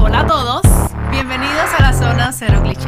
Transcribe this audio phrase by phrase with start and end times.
[0.00, 0.62] Hola a todos.
[1.10, 2.86] Bienvenidos a la zona Cero Clichés.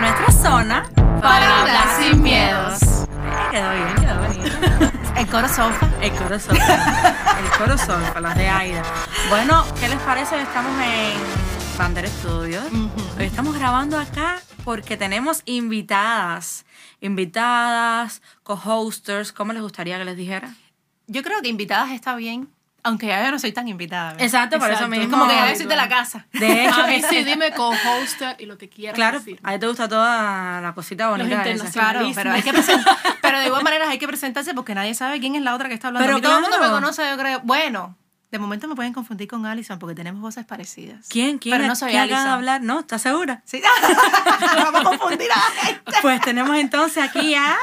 [0.00, 0.84] Nuestra zona
[1.20, 2.82] Para hablar sin miedos.
[2.82, 3.06] Eh,
[3.50, 4.98] quedó bien, quedó bonito.
[5.16, 5.88] El coro sofa.
[6.00, 6.56] El coro sol.
[6.56, 8.82] El coro para las de Aida.
[9.28, 10.36] Bueno, ¿qué les parece?
[10.36, 12.64] Hoy Estamos en Bander Studios.
[13.18, 16.64] Hoy estamos grabando acá porque tenemos invitadas.
[17.00, 19.32] Invitadas, co-hosters.
[19.32, 20.54] ¿Cómo les gustaría que les dijera?
[21.08, 22.48] Yo creo que invitadas está bien,
[22.84, 24.14] aunque ya yo no soy tan invitada.
[24.18, 24.90] Exacto, por eso Exacto.
[24.90, 25.04] mismo.
[25.04, 26.26] Es como que ya yo soy de la casa.
[26.32, 29.38] De hecho, A mí sí, dime co-hoster y lo que quieras claro, decir.
[29.42, 31.50] a ti te gusta toda la cosita bonita esa.
[31.50, 31.72] internacionales.
[31.72, 32.52] Claro, pero hay que
[33.22, 35.74] pero de igual manera hay que presentarse porque nadie sabe quién es la otra que
[35.74, 36.04] está hablando.
[36.06, 37.40] Pero A mí todo el mundo me conoce, yo creo.
[37.44, 37.96] Bueno,
[38.32, 41.06] de momento me pueden confundir con Alison porque tenemos voces parecidas.
[41.08, 41.38] ¿Quién?
[41.38, 41.54] ¿Quién?
[41.56, 42.34] Pero no soy ¿Quién acaba de Alison.
[42.38, 42.62] hablar?
[42.62, 42.80] ¿No?
[42.80, 43.42] ¿Estás segura?
[43.44, 43.62] Sí.
[44.56, 45.92] Vamos a confundir a la gente.
[46.02, 47.56] Pues tenemos entonces aquí a...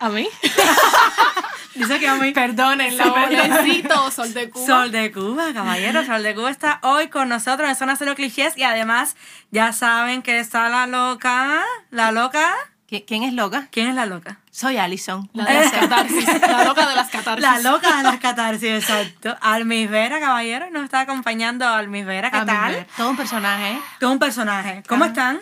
[0.00, 0.28] ¿A mí?
[1.74, 2.32] Dice que a mí.
[2.32, 4.66] Perdonen, la Solecito, Sol de Cuba.
[4.66, 6.04] Sol de Cuba, caballero.
[6.04, 9.16] Sol de Cuba está hoy con nosotros en Zona Cero Clichés y además
[9.50, 11.62] ya saben que está la loca.
[11.90, 12.52] ¿La loca?
[12.90, 13.68] ¿Qui- ¿Quién es loca?
[13.70, 14.40] ¿Quién es la loca?
[14.50, 15.30] Soy Alison.
[15.32, 16.26] La de las catarsis.
[16.40, 17.42] La loca de las catarsis.
[17.42, 19.36] La loca de las catarsis, exacto.
[19.40, 20.68] Almis Vera, caballero.
[20.70, 22.30] Nos está acompañando Almis Vera.
[22.32, 22.86] ¿Qué tal?
[22.96, 23.78] Todo un personaje.
[24.00, 24.82] Todo un personaje.
[24.88, 25.38] ¿Cómo están?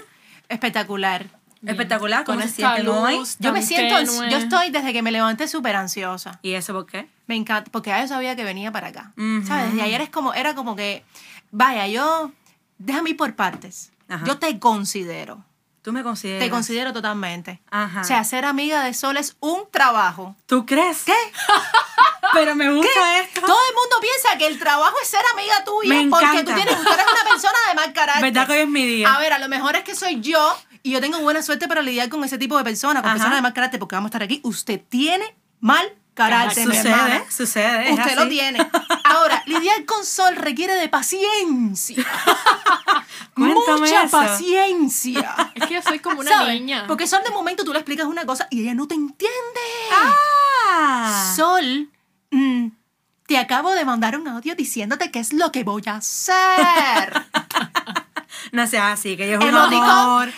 [0.51, 1.27] espectacular.
[1.67, 2.25] Espectacular.
[2.25, 3.17] ¿Cómo Con se hoy?
[3.17, 4.31] luz Yo me siento, tenue.
[4.31, 6.39] yo estoy desde que me levanté súper ansiosa.
[6.43, 7.09] ¿Y eso por qué?
[7.27, 9.13] Me encanta, porque ya yo sabía que venía para acá.
[9.17, 9.47] Ujú.
[9.47, 9.73] ¿Sabes?
[9.73, 11.05] Desde ayer es como, era como que,
[11.51, 12.33] vaya, yo,
[12.79, 13.91] déjame ir por partes.
[14.09, 14.25] Ajá.
[14.25, 15.45] Yo te considero,
[15.83, 16.45] ¿Tú me consideras?
[16.45, 17.61] te considero totalmente.
[17.71, 18.01] Ajá.
[18.01, 20.37] O sea, ser amiga de Sol es un trabajo.
[20.47, 21.05] ¿Tú crees?
[21.05, 21.15] ¿Qué?
[22.35, 23.41] Pero me gusta esto.
[23.41, 26.45] Todo el mundo piensa que el trabajo es ser amiga tuya Me porque encanta.
[26.53, 28.23] tú, tienes, tú eres una persona de mal carácter.
[28.33, 29.15] ¿Verdad que hoy es mi día?
[29.15, 31.81] A ver, a lo mejor es que soy yo y yo tengo buena suerte para
[31.83, 33.15] lidiar con ese tipo de personas, con Ajá.
[33.17, 34.41] personas de mal carácter, porque vamos a estar aquí.
[34.45, 35.87] Usted tiene mal
[36.19, 37.25] carácter, hermana.
[37.31, 37.93] Sucede, sucede.
[37.93, 38.71] Usted lo tiene.
[39.05, 42.05] Ahora, lidiar con Sol requiere de paciencia.
[43.35, 44.11] Cuéntame Mucha eso.
[44.17, 45.53] paciencia.
[45.55, 46.55] Es que yo soy como una ¿Sabes?
[46.55, 46.85] niña.
[46.87, 49.61] Porque Sol de momento tú le explicas una cosa y ella no te entiende.
[49.93, 51.33] Ah.
[51.37, 51.89] Sol,
[52.31, 52.69] mm,
[53.27, 57.27] te acabo de mandar un audio diciéndote qué es lo que voy a hacer.
[58.53, 60.33] No seas así, que ella es un emoticón,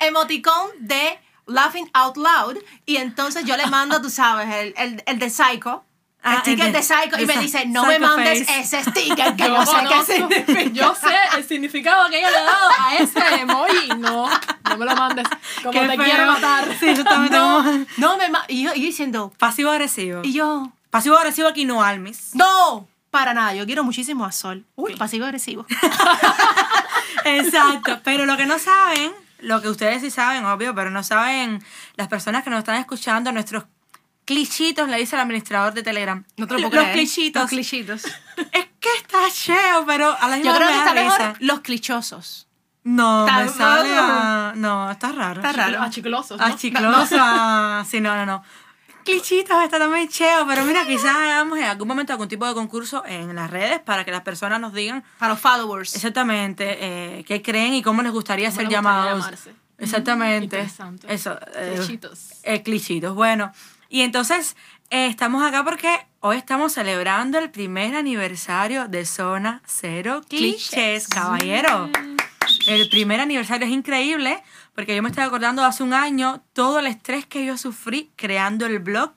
[0.00, 1.18] emoticón de
[1.50, 2.56] laughing out loud.
[2.86, 5.84] Y entonces yo le mando, tú sabes, el, el, el de Psycho.
[6.22, 7.18] Ah, el de- de, Psycho.
[7.18, 8.60] Y me dice, no me mandes face.
[8.60, 10.70] ese sticker que yo, yo sé qué conozco, significa.
[10.72, 13.88] yo sé el significado que ella le ha dado a ese emoji.
[13.98, 15.26] No, no me lo mandes.
[15.62, 16.04] Como Qué te feo.
[16.04, 16.76] quiero matar.
[16.78, 17.34] Sí, exactamente.
[17.36, 20.20] No, como- no me y yo, y yo diciendo, Pasivo agresivo.
[20.22, 22.30] y yo, Pasivo agresivo aquí no, Almis.
[22.34, 24.66] no, para nada, yo quiero muchísimo a Sol.
[24.76, 25.64] Uy, pasivo agresivo.
[27.24, 28.00] Exacto.
[28.04, 29.12] Pero lo que no saben,
[29.42, 31.62] lo que ustedes sí saben, obvio, pero no saben
[31.96, 33.64] las personas que nos están escuchando, nuestros
[34.24, 36.24] clichitos, le dice el administrador de Telegram.
[36.36, 36.92] No te lo puedo Los creer.
[36.96, 37.42] clichitos.
[37.42, 38.02] Los clichitos.
[38.52, 41.18] Es que está cheo, pero a la misma Yo creo que me está da mejor
[41.18, 41.34] risa.
[41.40, 42.46] los clichosos.
[42.82, 45.42] No, Está me sale a- No, está raro.
[45.42, 45.82] Está raro.
[45.82, 46.44] A chiclosos, ¿no?
[46.46, 47.84] A chiclosa.
[47.86, 48.42] Sí, no, no, no.
[49.10, 53.02] Clichitos está también cheo, pero mira, quizás hagamos en algún momento algún tipo de concurso
[53.06, 55.94] en las redes para que las personas nos digan Para los followers.
[55.94, 56.76] exactamente
[57.18, 59.24] eh, qué creen y cómo les gustaría ¿Cómo ser les gustaría llamados.
[59.24, 59.54] llamarse?
[59.78, 60.44] Exactamente.
[60.44, 61.12] Interesante.
[61.12, 61.38] Eso.
[61.56, 62.20] eh, Clichitos.
[62.42, 63.14] eh, clichitos.
[63.14, 63.52] Bueno,
[63.88, 64.56] y entonces
[64.90, 71.90] eh, estamos acá porque hoy estamos celebrando el primer aniversario de Zona Cero Clichés, caballero.
[72.66, 74.42] El primer aniversario es increíble
[74.74, 78.10] porque yo me estoy acordando de hace un año todo el estrés que yo sufrí
[78.16, 79.12] creando el blog.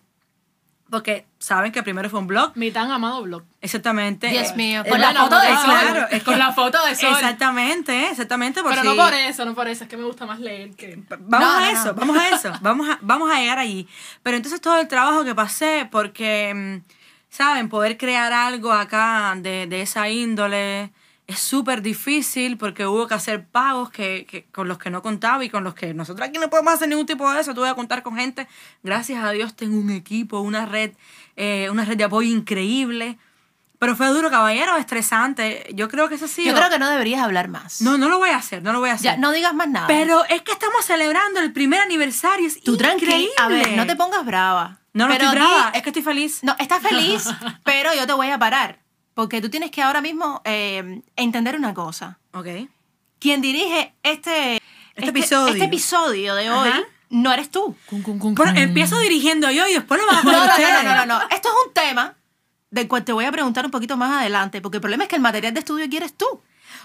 [0.90, 2.52] Porque saben que primero fue un blog.
[2.56, 3.44] Mi tan amado blog.
[3.62, 4.28] Exactamente.
[4.28, 5.64] Dios Eh, mío, eh, con la bueno, foto de Sol.
[5.66, 7.14] claro, es con la foto de Sol.
[7.14, 8.62] Exactamente, exactamente.
[8.62, 9.86] Por Pero si- no por eso, no por eso.
[9.86, 11.02] Es que me gusta más leer que...
[11.10, 11.94] Vamos No, a no, eso, no.
[11.96, 13.88] vamos a eso, vamos a, vamos a llegar allí.
[14.22, 16.92] Pero entonces todo el trabajo que pasé, porque, mm,
[17.30, 17.70] ¿saben?
[17.70, 20.92] Poder crear algo acá de, de esa índole
[21.28, 25.44] es súper difícil porque hubo que hacer pagos que, que- con los que no contaba
[25.46, 27.54] y con los que nosotros aquí no podemos hacer ningún tipo de eso.
[27.54, 28.48] Tuve que contar con gente.
[28.84, 30.92] Gracias a Dios tengo un equipo, una red,
[31.36, 33.18] eh, una red de apoyo increíble.
[33.80, 35.68] Pero fue duro, caballero, estresante.
[35.74, 36.46] Yo creo que eso sí.
[36.46, 37.82] Yo creo que no deberías hablar más.
[37.82, 39.04] No, no lo voy a hacer, no lo voy a hacer.
[39.12, 39.88] Ya, no digas más nada.
[39.88, 42.48] Pero es que estamos celebrando el primer aniversario.
[42.48, 43.32] Es Tú increíble.
[43.38, 44.80] A ver, no te pongas brava.
[44.94, 45.72] No, no Pero estoy brava.
[45.72, 46.40] di- Es que estoy feliz.
[46.44, 47.26] No, estás feliz,
[47.66, 48.80] pero yo te voy a parar.
[49.14, 52.20] Porque tú tienes que ahora mismo eh, entender una cosa.
[52.34, 52.48] Ok.
[53.20, 54.62] Quien dirige este,
[54.96, 55.54] episodio.
[55.54, 56.82] este episodio de hoy Ajá.
[57.10, 57.76] no eres tú.
[57.90, 60.84] Bueno, empiezo dirigiendo yo y después lo van a No, poner no, no, ustedes.
[60.84, 61.22] no, no, no.
[61.30, 62.16] Esto es un tema
[62.72, 64.62] del cual te voy a preguntar un poquito más adelante.
[64.62, 66.26] Porque el problema es que el material de estudio quieres tú.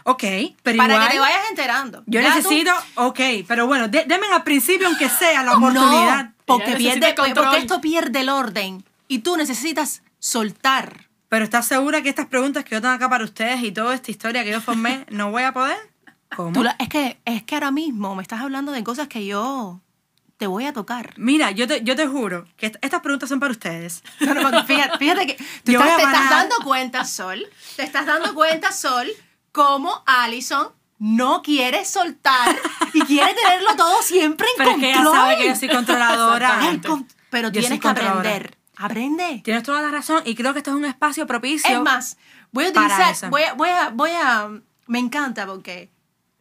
[0.04, 0.22] Ok,
[0.62, 1.06] pero para igual.
[1.08, 2.02] que te vayas enterando.
[2.06, 6.25] Yo Ya tú- necesito, ok, pero bueno, de- denme al principio, aunque sea, la oportunidad.
[6.26, 8.84] No, porque, pierde, porque esto pierde el orden.
[9.08, 11.07] Y tú necesitas soltar.
[11.28, 14.10] Pero ¿estás segura que estas preguntas que yo tengo acá para ustedes y toda esta
[14.10, 15.76] historia que yo formé, no voy a poder?
[16.34, 16.52] ¿Cómo?
[16.52, 19.80] Tú la- es, que, es que ahora mismo me estás hablando de cosas que yo
[20.38, 21.14] te voy a tocar.
[21.16, 24.02] Mira, yo te, yo te juro que est- estas preguntas son para ustedes.
[24.20, 25.34] No, no, fíjate, fíjate que
[25.64, 27.46] tú estás- te estás dando cuenta, Sol,
[27.76, 29.08] te estás dando cuenta, Sol,
[29.52, 32.56] cómo Allison no quiere soltar
[32.92, 34.92] y quiere tenerlo todo siempre en Pero es control.
[34.92, 36.60] que ella sabe que yo soy controladora.
[37.30, 38.56] Pero Yo tienes que aprender.
[38.78, 39.40] Aprende.
[39.44, 41.69] Tienes toda la razón y creo que esto es un espacio propicio.
[41.76, 42.16] Es más,
[42.52, 44.48] voy a utilizar, voy a, voy a, voy a,
[44.86, 45.90] me encanta porque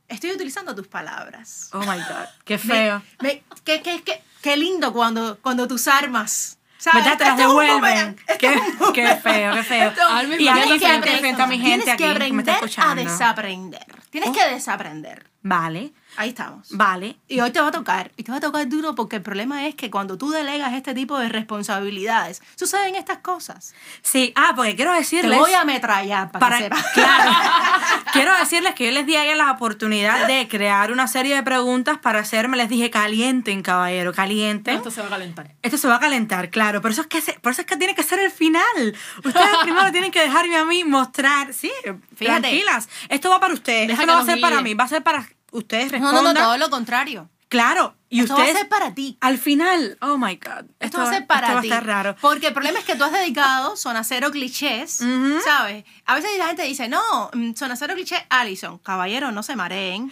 [0.08, 1.70] estoy utilizando tus palabras.
[1.74, 3.02] Oh my God, qué Me- feo.
[3.22, 7.04] me- qué, qué, qué, qué lindo cuando, cuando tus armas, ¿sabes?
[7.04, 7.18] ¿Verdad?
[7.18, 8.16] Te las devuelven.
[8.40, 8.62] Qué,
[8.94, 9.90] qué feo, qué feo.
[9.90, 12.34] Esto- y ¿por qué alguien no que frente a mi gente Tienes aquí que que
[12.34, 13.04] me está aprender a escuchando.
[13.04, 13.86] desaprender.
[14.12, 15.28] Tienes que desaprender.
[15.48, 16.68] Vale, Ahí estamos.
[16.72, 17.16] vale.
[17.28, 18.12] Y hoy te va a tocar.
[18.18, 20.94] Y te va a tocar duro porque el problema es que cuando tú delegas este
[20.94, 23.74] tipo de responsabilidades, suceden estas cosas.
[24.02, 25.38] Sí, ah, porque quiero Te decirles...
[25.40, 26.86] voy a ametrallar para, para, que sepas.
[26.94, 27.32] claro,
[28.14, 31.98] quiero decirles que yo les di a la oportunidad de crear una serie de preguntas
[32.00, 34.76] para hacerme, les dije, calienten, caballero, calienten.
[34.78, 35.56] Esto se va a calentar.
[35.62, 36.82] Esto se va a calentar, claro.
[36.82, 38.96] Por eso es que, se- por eso es que tiene que ser el final.
[39.24, 41.54] Ustedes primero tienen que dejarme a mí mostrar.
[41.54, 41.72] Sí,
[42.16, 42.42] Fíjate.
[42.42, 42.90] tranquilas.
[43.08, 43.88] Esto va para ustedes.
[43.88, 44.74] Deja Esto no va a ser para mí.
[44.74, 45.28] Va a ser para
[45.58, 46.24] ustedes No, respondan.
[46.24, 47.30] no, no, todo lo contrario.
[47.50, 47.96] Claro.
[48.10, 48.60] Y Esto va a ustedes.
[48.60, 49.18] ser para ti.
[49.22, 50.66] Al final, oh my God.
[50.80, 51.68] Esto, va a ser para esto va a ti.
[51.70, 52.16] estar raro.
[52.20, 55.40] Porque el problema es que tú has dedicado Zona Cero clichés, Ujú.
[55.46, 55.86] ¿sabes?
[56.06, 58.80] A veces la gente dice, no, mm, Zona Cero clichés, Alison.
[58.80, 60.12] Caballero, no se mareen.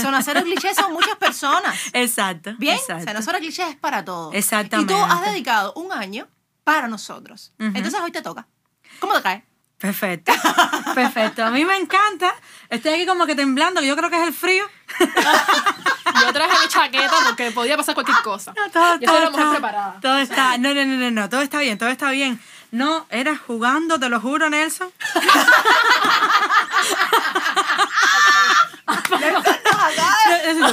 [0.00, 1.76] Zona Cero clichés son muchas personas.
[1.92, 2.54] Exacto.
[2.58, 3.04] Bien, exacto.
[3.06, 4.32] Zona Cero clichés es para todos.
[4.34, 4.92] Exactamente.
[4.92, 6.28] Y tú has dedicado un año
[6.62, 7.52] para nosotros.
[7.58, 7.72] Ujú.
[7.74, 8.46] Entonces hoy te toca.
[9.00, 9.44] ¿Cómo te cae?
[9.78, 10.32] Perfecto.
[10.94, 11.44] Perfecto.
[11.44, 12.34] A mí me encanta.
[12.68, 14.64] Estoy aquí como que temblando, que yo creo que es el frío.
[16.20, 18.54] Yo traje mi chaqueta porque podía pasar cualquier cosa.
[18.56, 19.98] No, todo, Yo todo soy está, preparada.
[20.00, 22.40] Todo está, no, no, no, no, no, todo está bien, todo está bien.
[22.70, 24.90] No, era jugando, te lo juro, Nelson.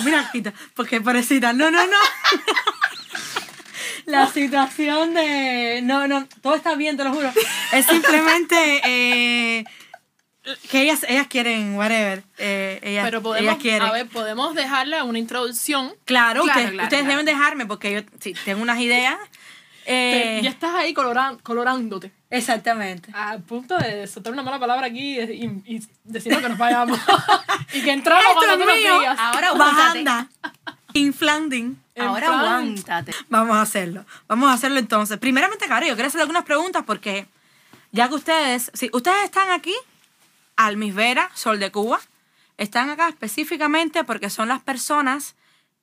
[0.04, 1.98] Mira, quita, porque pobrecita, no, no, no.
[4.06, 7.32] La situación de, no, no, todo está bien, te lo juro.
[7.72, 9.66] Es simplemente eh,
[10.70, 12.24] que ellas, ellas quieren, whatever.
[12.38, 13.82] eh, ellas, Pero ellas podemos, quieren.
[13.88, 15.94] a ver, podemos dejarle una introducción.
[16.06, 17.20] Claro, Claro, ustedes, claro, ustedes claro.
[17.20, 19.18] deben dejarme porque yo sí, tengo unas ideas.
[19.88, 22.12] Eh, ya estás ahí coloran- colorándote.
[22.32, 23.10] exactamente.
[23.14, 27.00] A punto de soltar una mala palabra aquí y, y decirnos que nos vayamos.
[27.74, 29.00] y que entramos Esto cuando es tú nos mío.
[29.00, 29.18] digas.
[29.20, 29.54] Ahora.
[29.54, 30.28] Bajanda.
[30.94, 31.80] Inflanding.
[31.98, 33.14] Ahora plan- aguántate.
[33.30, 34.06] Vamos a hacerlo.
[34.28, 35.18] Vamos a hacerlo entonces.
[35.18, 37.28] Primeramente, claro, yo quiero hacer algunas preguntas porque
[37.92, 39.74] ya que ustedes, si ustedes están aquí,
[40.58, 42.00] Almis Vera, Sol de Cuba,
[42.58, 45.36] están acá específicamente porque son las personas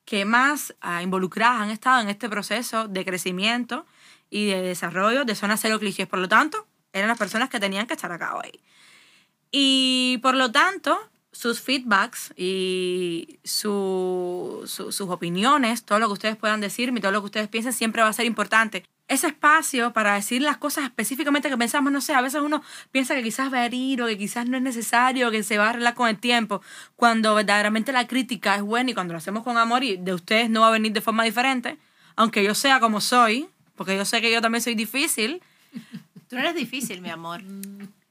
[0.05, 3.85] que más ah, involucradas han estado en este proceso de crecimiento
[4.29, 6.07] y de desarrollo de Zona Cero Clichés.
[6.07, 8.59] Por lo tanto, eran las personas que tenían que estar acá hoy.
[9.51, 10.99] Y por lo tanto,
[11.33, 17.19] sus feedbacks y su- su- sus opiniones, todo lo que ustedes puedan decirme, todo lo
[17.21, 18.85] que ustedes piensen, siempre va a ser importante.
[19.09, 23.13] Ese espacio para decir las cosas específicamente que pensamos, no sé, a veces uno piensa
[23.15, 25.69] que quizás va a herir o que quizás no es necesario, que se va a
[25.71, 26.61] arreglar con el tiempo,
[26.95, 30.49] cuando verdaderamente la crítica es buena y cuando lo hacemos con amor y de ustedes
[30.49, 31.77] no va a venir de forma diferente,
[32.15, 35.41] aunque yo sea como soy, porque yo sé que yo también soy difícil,
[36.29, 37.41] Tú no eres difícil, mi amor.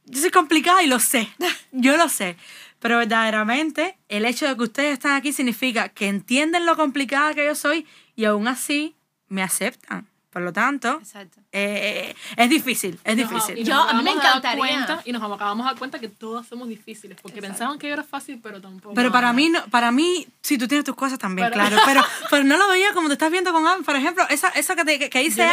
[0.06, 1.28] yo soy complicada y lo sé.
[1.72, 2.36] Yo lo sé.
[2.82, 7.44] Pero verdaderamente, el hecho de que ustedes están aquí significa que entienden lo complicada que
[7.46, 8.94] yo soy y aún así
[9.28, 10.06] me aceptan.
[10.30, 11.40] Por lo tanto, Exacto.
[11.52, 13.64] eh, es difícil, es Nos- difícil.
[13.66, 14.56] Yo- a mí me encantaría.
[14.58, 17.18] cuenta- y nos acabamos de dar cuenta que todas somos difíciles.
[17.20, 18.94] Porque pensaban que yo era fácil, pero tampoco.
[18.94, 21.76] Pero para mí, no, para mí, sí, tú tienes tus cosas también, Pero- claro.
[21.84, 23.84] Pero, pero no lo veía como te estás viendo con Almi.
[23.84, 25.46] Por ejemplo, esa, esa que, te, que, que dice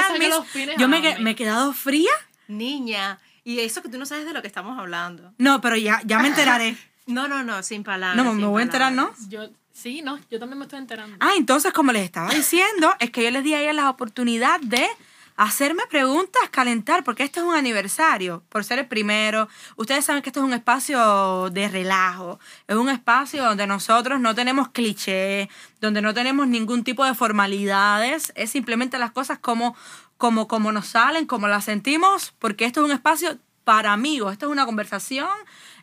[0.77, 2.12] Yo a me, me he quedado fría.
[2.48, 5.34] Niña, y eso que tú no sabes de lo que estamos hablando.
[5.38, 6.75] No, pero ya, ya me enteraré.
[7.10, 8.24] No, no, no, sin palabras.
[8.24, 9.12] No, me voy a enterar, ¿no?
[9.28, 11.18] Yo, sí, no, yo también me estoy enterando.
[11.20, 14.60] Ah, entonces, como les estaba diciendo, es que yo les di a ellas la oportunidad
[14.62, 14.88] de
[15.36, 19.48] hacerme preguntas, calentar, porque este es un aniversario, por ser el primero.
[19.78, 24.36] Ustedes saben que esto es un espacio de relajo, es un espacio donde nosotros no
[24.36, 25.48] tenemos clichés,
[25.80, 29.75] donde no tenemos ningún tipo de formalidades, es simplemente las cosas como,
[30.18, 34.48] como, como nos salen, como las sentimos, porque esto es un espacio para amigos, esto
[34.48, 35.30] es una conversación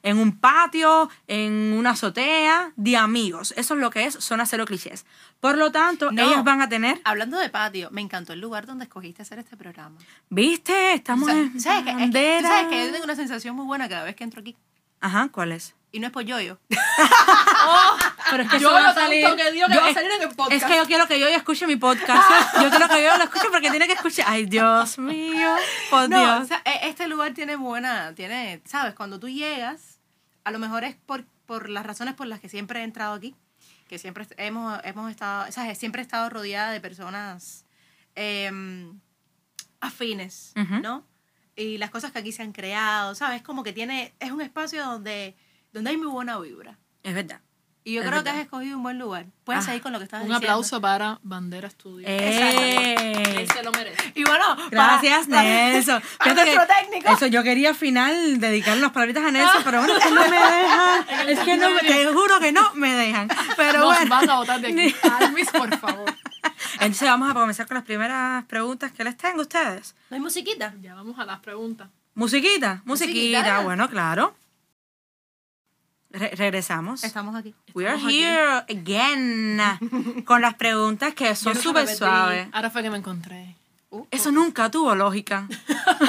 [0.02, 3.52] en un patio, en una azotea, de amigos.
[3.56, 5.04] Eso es lo que es Zona Cero Clichés.
[5.40, 6.22] Por lo tanto, No.
[6.22, 9.56] ellas van a tener, Hablando de patio, me encantó el lugar donde escogiste hacer este
[9.56, 9.96] programa.
[10.30, 10.94] ¿viste?
[10.94, 12.48] Estamos O sea, en ¿sabes, que, es que- tú bandera.
[12.48, 14.56] sabes que yo tengo una sensación muy buena cada vez que entro aquí.
[15.00, 15.74] Ajá, ¿cuál es?
[15.96, 16.58] Y no es por yo-yo.
[18.30, 19.24] Pero es que Yo eso va a salir.
[19.34, 20.52] que digo que yo- va a salir en el podcast.
[20.52, 22.54] Es que yo quiero que yo escuche mi podcast.
[22.62, 24.26] Yo quiero que yo lo escuche porque tiene que escuchar.
[24.28, 25.54] Ay, Dios mío.
[25.88, 26.42] Por No, Dios.
[26.42, 29.98] o sea, e- este lugar tiene buena, tiene, sabes, cuando tú llegas,
[30.44, 33.34] a lo mejor es por, por las razones por las que siempre he entrado aquí,
[33.88, 37.64] que siempre hemos, hemos estado, sabes, siempre he estado rodeada de personas
[38.16, 39.00] em,
[39.80, 40.80] afines, Ujú.
[40.82, 41.06] ¿no?
[41.54, 44.84] Y las cosas que aquí se han creado, sabes, como que tiene, es un espacio
[44.84, 45.34] donde,
[45.72, 46.78] donde hay muy buena vibra.
[47.02, 47.40] Es verdad.
[47.84, 48.40] Y yo Es creo que verdad.
[48.40, 49.26] has escogido un buen lugar.
[49.44, 50.44] Puedes Ah, seguir con lo que estás Un diciendo.
[50.48, 52.04] aplauso para Bandera Studio.
[52.08, 53.36] ¡Eh!
[53.42, 54.12] Él se lo merece.
[54.16, 56.02] Y bueno, Gracias, para- Nelson.
[56.18, 57.12] para Fíjate nuestro que técnico.
[57.12, 60.36] Eso, yo quería al final dedicar las palabritas a Nelson, pero bueno, que no me
[60.36, 61.28] dejan.
[61.28, 63.28] Es que no, me- te juro que no me dejan.
[63.56, 64.10] Pero Nos bueno.
[64.10, 64.96] van a votar de aquí.
[65.20, 66.12] Alvis, por favor.
[66.80, 69.94] Entonces vamos a comenzar con las primeras preguntas que les tengo a ustedes.
[70.10, 70.74] ¿No hay musiquita?
[70.82, 71.88] Ya vamos a las preguntas.
[72.14, 73.60] Musiquita, musiquita, Musiquita.
[73.60, 74.34] bueno, claro.
[76.10, 77.04] Re- regresamos.
[77.04, 77.54] Estamos aquí.
[77.74, 78.22] We are Estamos aquí.
[78.22, 82.48] here again con las preguntas que son súper suaves.
[82.52, 83.54] Ahora fue que me encontré.
[83.90, 85.48] Uh, Eso nunca tuvo lógica.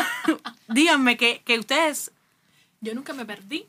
[0.67, 2.11] Díganme que, que ustedes,
[2.81, 3.65] Yo nunca me perdí.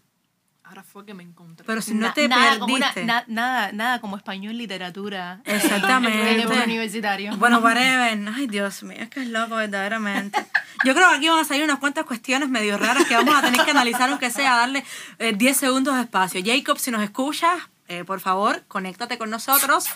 [0.69, 1.65] Ahora fue que me encontré.
[1.67, 3.07] pero si no Na- te nada como una- perdiste.
[3.07, 5.41] na- nada, nada como español literatura.
[5.47, 6.33] Exactamente.
[6.33, 7.35] En el universitario.
[7.39, 8.19] Bueno, whatever.
[8.35, 10.39] Ay, Dios mío, es que es loco, verdaderamente.
[10.85, 13.41] Yo creo que aquí van a salir unas cuantas cuestiones medio raras que vamos a
[13.41, 14.85] tener que analizar, aunque sea darle
[15.19, 16.41] eh, 10 segundos de espacio.
[16.45, 17.55] Jacob, si nos escuchas,
[17.89, 19.87] eh, por favor, conéctate con nosotros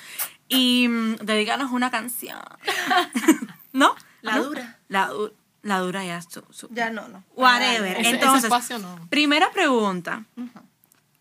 [0.48, 2.38] y mm, dedícanos una canción.
[3.72, 3.94] ¿No?
[4.22, 4.44] La ¿No?
[4.44, 4.78] dura.
[4.88, 6.20] La, du- la dura ya.
[6.22, 7.22] su- su- Ya no, no.
[7.34, 7.92] Whatever.
[7.92, 9.06] Ese- ese Entonces, espacio no.
[9.08, 10.24] primera pregunta.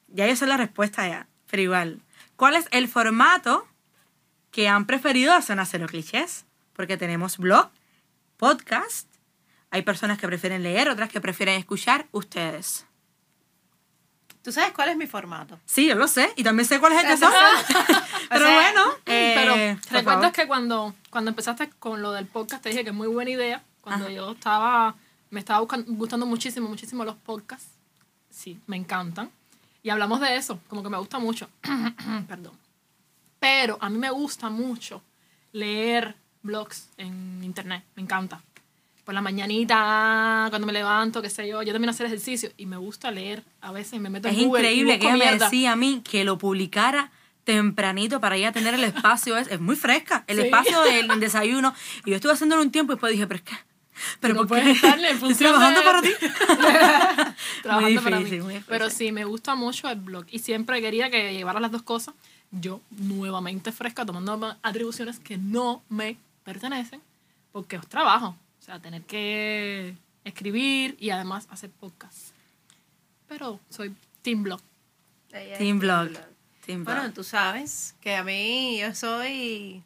[0.07, 2.01] Ya yo sé la respuesta ya, pero igual.
[2.36, 3.67] ¿Cuál es el formato
[4.51, 6.45] que han preferido de Zona Cero Clichés?
[6.74, 7.69] Porque tenemos blog,
[8.38, 9.07] podcast,
[9.69, 12.86] hay personas que prefieren leer, otras que prefieren escuchar, ustedes.
[14.43, 15.60] ¿Tú sabes cuál es mi formato?
[15.65, 17.31] Sí, yo lo sé, y también sé cuál es el que son.
[18.29, 22.69] pero sea, bueno, eh, Pero recuerdas que cuando, cuando empezaste con lo del podcast te
[22.69, 23.63] dije que es muy buena idea.
[23.81, 24.13] Cuando Ajá.
[24.13, 24.95] yo estaba,
[25.29, 27.69] me estaba gustando muchísimo, muchísimo los podcasts.
[28.29, 29.29] Sí, me encantan.
[29.83, 31.50] Y hablamos de eso, como que me gusta mucho.
[32.27, 32.53] Perdón.
[33.39, 35.01] Pero a mí me gusta mucho
[35.51, 38.41] leer blogs en internet, me encanta.
[39.03, 42.77] Por la mañanita, cuando me levanto, qué sé yo, yo también hacer ejercicio y me
[42.77, 43.43] gusta leer.
[43.61, 46.23] A veces me meto Es en y increíble que ella me decía a mí que
[46.23, 47.11] lo publicara
[47.43, 49.35] tempranito para ya tener el espacio.
[49.38, 50.43] Es, es muy fresca, el Sí.
[50.43, 51.73] espacio del desayuno.
[52.05, 53.55] Y yo estuve haciéndolo un tiempo y después dije, pero es que...
[54.20, 54.72] Pero no ¿por puedes qué?
[54.72, 56.10] estarle en Estoy función trabajando de- para ti.
[57.63, 58.43] trabajando Muy para difícil, mí.
[58.43, 58.65] muy difícil.
[58.70, 62.13] Pero sí, me gusta mucho el blog y siempre quería que llevara las dos cosas.
[62.51, 67.01] Yo, nuevamente fresca, tomando ma- atribuciones que no me pertenecen,
[67.51, 68.36] porque es trabajo.
[68.60, 72.29] O sea, tener que escribir y además hacer podcast.
[73.27, 74.60] Pero soy team blog.
[75.58, 76.10] Team blog.
[76.65, 79.81] Team Bueno, tú sabes que a mí yo soy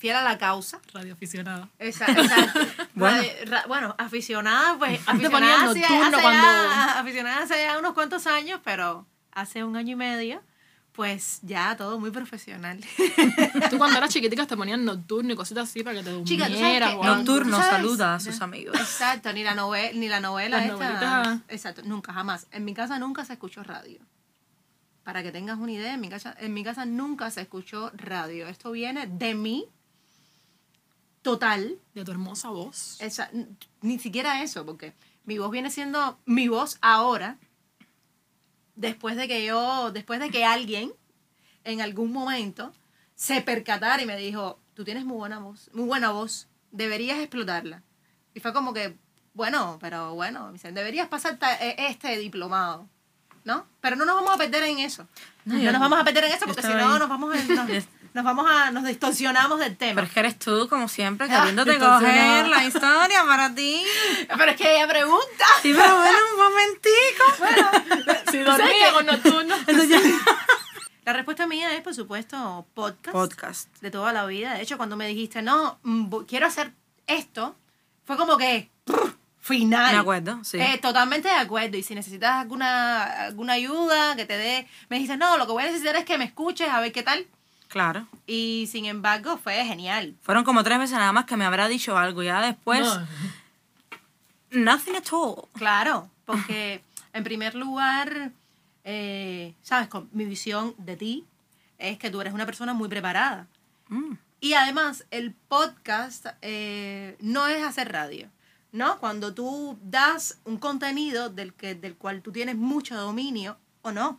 [0.00, 0.80] fiel a la causa.
[0.92, 1.68] Radio aficionada.
[1.78, 2.60] Esa- Exacto.
[2.94, 3.22] Bueno.
[3.44, 8.26] Bueno, bueno aficionada, pues aficionada hace, nocturno hace cuando- ya, aficionada hace ya unos cuantos
[8.26, 10.42] años, pero hace un año y medio,
[10.92, 12.80] pues ya todo muy profesional.
[13.70, 16.90] Tú cuando eras chiquitica te ponían nocturno y cositas así para que te Chica, durmieras.
[16.92, 17.06] ¿tú sabes o qué?
[17.06, 17.16] algo.
[17.16, 18.74] Nocturno, saluda a sus amigos.
[18.78, 20.76] Exacto, ni la novela, ni la novela Las esta.
[20.84, 21.38] novelitas.
[21.48, 22.46] Exacto, nunca, jamás.
[22.52, 24.00] En mi casa nunca se escuchó radio.
[25.04, 28.48] Para que tengas una idea, en mi casa, en mi casa nunca se escuchó radio.
[28.48, 29.66] Esto viene de mí
[31.22, 31.78] total.
[31.94, 33.00] De tu hermosa voz.
[33.00, 33.30] Esa-
[33.82, 37.38] ni siquiera eso, porque mi voz viene siendo mi voz ahora,
[38.74, 40.92] después de que yo, después de que alguien
[41.64, 42.72] en algún momento
[43.14, 47.82] se percatara y me dijo, tú tienes muy buena voz, muy buena voz, deberías explotarla.
[48.34, 48.96] Y fue como que,
[49.34, 52.88] bueno, pero bueno, deberías pasar e- este diplomado,
[53.44, 53.66] ¿no?
[53.80, 55.06] Pero no nos vamos a perder en eso.
[55.44, 57.38] No, nos vamos a perder en eso porque si no nos vamos a,
[58.12, 59.94] nos vamos a, nos distorsionamos del tema.
[59.96, 63.84] Pero es que eres tú, como siempre, Ah, queriéndote entonces coger la historia para ti.
[64.36, 65.44] Pero es que ella pregunta.
[65.62, 68.20] Sí, pero bueno, un momentico.
[68.30, 69.56] Si dormía con nocturno.
[71.04, 73.12] La respuesta mía es, por supuesto, podcast.
[73.12, 73.68] Podcast.
[73.80, 74.54] De toda la vida.
[74.54, 76.72] De hecho, cuando me dijiste, no, mm, quiero hacer
[77.08, 77.56] esto,
[78.04, 78.70] fue como que,
[79.40, 79.92] final.
[79.92, 80.58] De acuerdo, sí.
[80.60, 81.76] Eh, totalmente de acuerdo.
[81.76, 85.62] Y si necesitas alguna, alguna ayuda que te dé, me dijiste, no, lo que voy
[85.64, 87.26] a necesitar es que me escuches, a ver qué tal.
[87.70, 88.06] Claro.
[88.26, 90.16] Y sin embargo, fue genial.
[90.22, 92.22] Fueron como tres veces nada más que me habrá dicho algo.
[92.24, 93.06] Ya después, No.
[94.50, 95.48] nothing at all.
[95.54, 98.32] Claro, porque en primer lugar,
[98.84, 101.24] eh, sabes, con mi visión de ti
[101.78, 103.46] es que tú eres una persona muy preparada.
[103.88, 104.14] Mm.
[104.40, 108.28] Y además, el podcast eh, no es hacer radio,
[108.72, 108.98] ¿no?
[108.98, 114.18] Cuando tú das un contenido del, que, del cual tú tienes mucho dominio o no,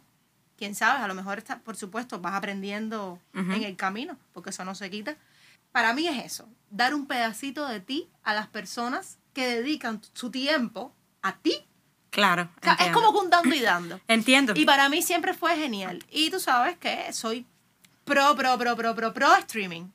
[0.61, 4.63] quién sabe, a lo mejor, está, por supuesto, vas aprendiendo en el camino, porque eso
[4.63, 5.15] no se quita.
[5.71, 10.29] Para mí es eso, dar un pedacito de ti a las personas que dedican su
[10.29, 11.65] tiempo a ti.
[12.11, 12.47] Claro.
[12.61, 13.99] O sea, es como que un dando y dando.
[14.07, 14.53] Entiendo.
[14.55, 16.05] Y para mí siempre fue genial.
[16.11, 17.47] Y tú sabes que soy
[18.05, 19.85] pro, pro, pro, pro, pro, pro streaming.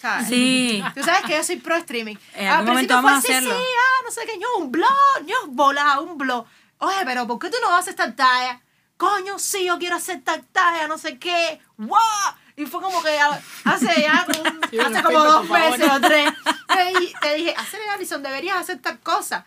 [0.00, 0.28] ¿Sabes?
[0.28, 0.82] Sí.
[0.94, 2.16] Tú sabes que yo soy pro streaming.
[2.34, 3.60] En Al algún principio momento vamos fue a así, hacerlo.
[3.60, 6.46] Sí, ah, no sé qué, yo, un blog, yo, volado, un blog.
[6.78, 8.62] Oye, pero ¿por qué tú no haces tal talla?
[9.02, 11.60] Coño, sí, yo quiero hacer tal talla, no sé qué.
[11.76, 11.98] ¡Wow!
[12.56, 13.18] Y fue como que
[13.64, 16.32] hace ya un- Sí, hace como dos meses o tres.
[17.00, 19.44] Di- te dije, hacer Alison, deberías hacer tal cosa.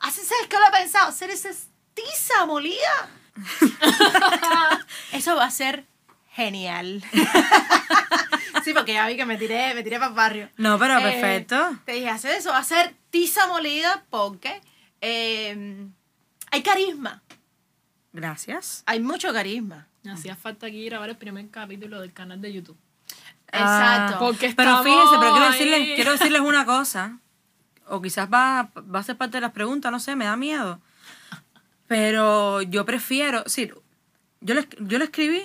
[0.00, 1.48] Así sabes que lo he pensado, hacer esa
[1.94, 3.08] tiza molida.
[5.12, 5.86] Eso va a ser
[6.32, 7.02] genial.
[8.64, 10.50] sí, porque ya vi que me tiré, me tiré para el barrio.
[10.56, 11.76] No, pero Eh, perfecto.
[11.84, 14.60] Te dije, hacer eso, va a ser tiza molida porque
[15.00, 15.86] eh,
[16.50, 17.22] hay carisma.
[18.12, 18.82] Gracias.
[18.86, 19.86] Hay mucho carisma.
[20.02, 22.78] Me hacía falta aquí grabar el primer capítulo del canal de YouTube.
[23.48, 24.14] Exacto.
[24.14, 25.52] Ah, Porque pero fíjense, pero quiero ahí.
[25.52, 27.18] decirles, quiero decirles una cosa.
[27.86, 30.80] O quizás va, va a ser parte de las preguntas, no sé, me da miedo.
[31.86, 33.70] Pero yo prefiero, sí,
[34.40, 35.42] yo le, yo le escribí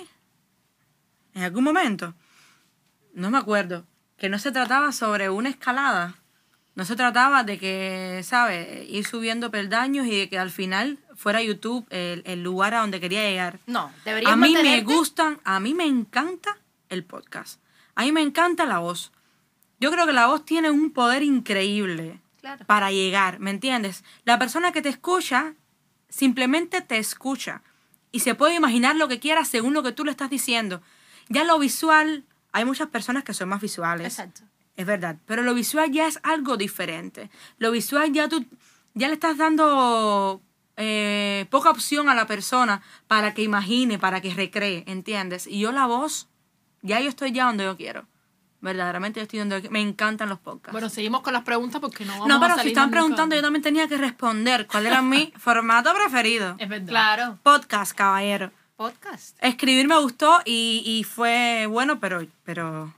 [1.34, 2.14] en algún momento,
[3.14, 3.86] no me acuerdo,
[4.18, 6.16] que no se trataba sobre una escalada.
[6.74, 8.88] No se trataba de que, ¿sabes?
[8.90, 13.00] Ir subiendo peldaños y de que al final fuera YouTube el, el lugar a donde
[13.00, 13.58] quería llegar.
[13.66, 17.60] No, deberías A mí me gustan, a mí me encanta el podcast.
[17.94, 19.12] A mí me encanta la voz.
[19.80, 22.64] Yo creo que la voz tiene un poder increíble Claro.
[22.66, 24.04] para llegar, ¿me entiendes?
[24.24, 25.54] La persona que te escucha
[26.08, 27.62] simplemente te escucha
[28.12, 30.82] y se puede imaginar lo que quiera según lo que tú le estás diciendo.
[31.28, 34.06] Ya lo visual, hay muchas personas que son más visuales.
[34.06, 34.42] Exacto.
[34.76, 37.30] Es verdad, pero lo visual ya es algo diferente.
[37.58, 38.44] Lo visual ya tú
[38.94, 40.42] ya le estás dando
[40.76, 45.46] eh, poca opción a la persona para que imagine, para que recree, ¿entiendes?
[45.46, 46.28] Y yo la voz,
[46.82, 48.06] ya yo estoy ya donde yo quiero.
[48.60, 49.72] Verdaderamente yo estoy donde yo quiero.
[49.72, 50.72] Me encantan los podcasts.
[50.72, 52.96] Bueno, seguimos con las preguntas porque no vamos no, a pero si salir están nunca.
[52.96, 56.56] preguntando, yo también tenía que responder cuál era mi formato preferido.
[56.58, 56.88] Es verdad.
[56.88, 57.38] Claro.
[57.42, 58.50] Podcast, caballero.
[58.76, 59.36] Podcast.
[59.40, 62.92] Escribir me gustó y, y fue bueno, pero, pero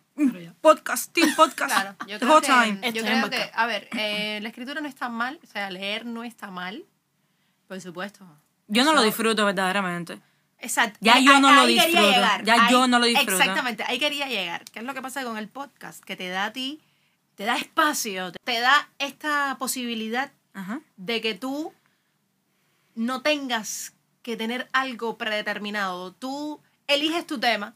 [0.61, 1.73] podcast, team podcast.
[1.73, 1.97] Claro.
[2.07, 2.47] Yo the creo, whole
[2.81, 5.47] que, yo es creo en que, a ver, eh, la escritura no está mal, o
[5.47, 6.85] sea, leer no está mal,
[7.69, 8.27] por supuesto.
[8.69, 10.21] Yo no lo disfruto verdaderamente.
[10.59, 10.99] Exacto.
[11.03, 12.11] Ya yo no ahí- lo ahí disfruto.
[12.11, 12.45] llegar.
[12.45, 13.33] Ya Ahí- yo no lo disfruto.
[13.39, 14.65] Exactamente, ahí quería llegar.
[14.65, 16.03] ¿Qué es lo que pasa con el podcast?
[16.03, 16.81] Que te da a ti,
[17.35, 20.81] te da espacio, te da esta posibilidad Ajá.
[20.97, 21.73] de que tú
[22.95, 26.13] no tengas que tener algo predeterminado.
[26.13, 27.75] Tú eliges tu tema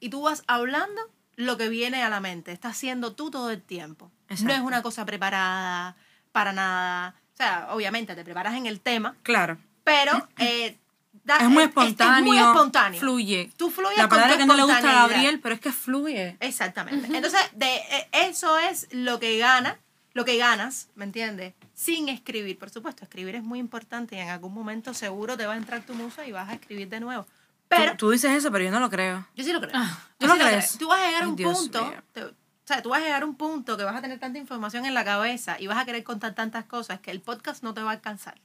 [0.00, 1.00] y tú vas hablando
[1.36, 2.52] lo que viene a la mente.
[2.52, 4.10] Estás siendo tú todo el tiempo.
[4.28, 4.64] No es Exacto.
[4.64, 5.96] una cosa preparada
[6.32, 7.14] para nada.
[7.36, 9.58] O sea, obviamente te preparas en el tema, Claro.
[9.84, 10.78] pero eh,
[11.38, 12.16] Es muy es- espontáneo.
[12.18, 12.98] Es muy espontáneo.
[13.00, 13.50] Fluye.
[13.58, 15.06] Tú fluyes La con palabra tu que no le gusta a.
[15.08, 16.36] Gabriel, pero es que fluye.
[16.40, 17.14] Exactamente.
[17.14, 19.78] Entonces, de, eh, eso es lo que gana,
[20.14, 21.52] lo que ganas, ¿me entiendes?
[21.74, 25.52] Sin escribir, por supuesto, escribir es muy importante y en algún momento seguro te va
[25.52, 27.26] a entrar tu musa y vas a escribir de nuevo.
[27.68, 29.26] Pero tú, tú dices eso, pero yo no lo creo.
[29.36, 29.72] yo sí lo creo.
[29.74, 30.66] Ah, Yo ¿tú sí lo crees?
[30.68, 30.78] creo.
[30.78, 32.24] Tú vas a llegar a un Dios punto, te-
[32.66, 34.86] o sea, tú vas a llegar a un punto que vas a tener tanta información
[34.86, 37.80] en la cabeza y vas a querer contar tantas cosas que el podcast no te
[37.80, 38.40] va a alcanzar.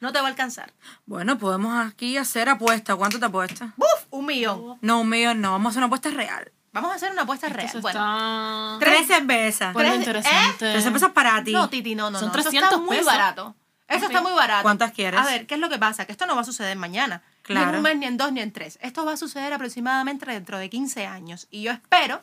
[0.00, 0.72] No te va a alcanzar.
[1.06, 2.96] Bueno, podemos aquí hacer apuesta.
[2.96, 3.72] ¿Cuánto te apuesta?
[3.76, 4.06] ¡Buf!
[4.10, 4.78] Un millón.
[4.80, 5.52] No, un millón no.
[5.52, 6.50] Vamos a hacer una apuesta real.
[6.72, 7.68] Vamos a hacer una apuesta real.
[7.70, 9.76] se Bueno, está Tres cervezas.
[9.76, 10.56] Tres- interesante.
[10.58, 11.52] Tres cervezas para ti.
[11.52, 12.18] No, Titi, no, no.
[12.18, 12.34] Son no.
[12.34, 13.06] Eso 300 está muy pesos.
[13.12, 13.54] barato.
[13.86, 14.62] Eso está muy barato.
[14.62, 15.20] ¿Cuántas quieres?
[15.20, 16.06] A ver, ¿qué es lo que pasa?
[16.06, 17.22] Que esto no va a suceder mañana.
[17.48, 17.76] Ni en Claro.
[17.78, 18.78] un mes, ni en dos, ni en tres.
[18.82, 21.46] Esto va a suceder aproximadamente dentro de 15 años.
[21.50, 22.20] Y yo espero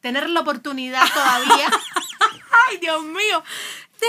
[0.00, 1.68] tener la oportunidad todavía.
[2.68, 3.42] Ay, Dios mío.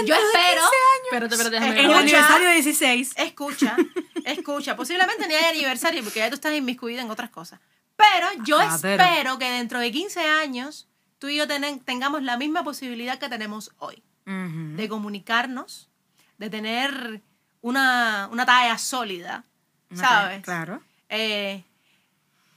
[0.05, 0.61] yo espero.
[1.05, 1.85] Espérate, espérate, déjame En ver.
[1.85, 1.99] el Escucha.
[1.99, 3.13] aniversario de 16.
[3.17, 3.75] Escucha,
[4.25, 4.75] escucha.
[4.75, 7.59] Posiblemente ni hay aniversario porque ya tú estás inmiscuida en otras cosas.
[7.95, 12.23] Pero yo Ah, pero- espero que dentro de 15 años tú y yo tenen- tengamos
[12.23, 14.03] la misma posibilidad que tenemos hoy.
[14.25, 15.89] De comunicarnos,
[16.37, 17.21] de tener
[17.61, 19.43] una, una talla sólida,
[19.89, 20.29] Una ¿sabes?
[20.29, 20.83] talla, Claro.
[21.09, 21.63] Eh,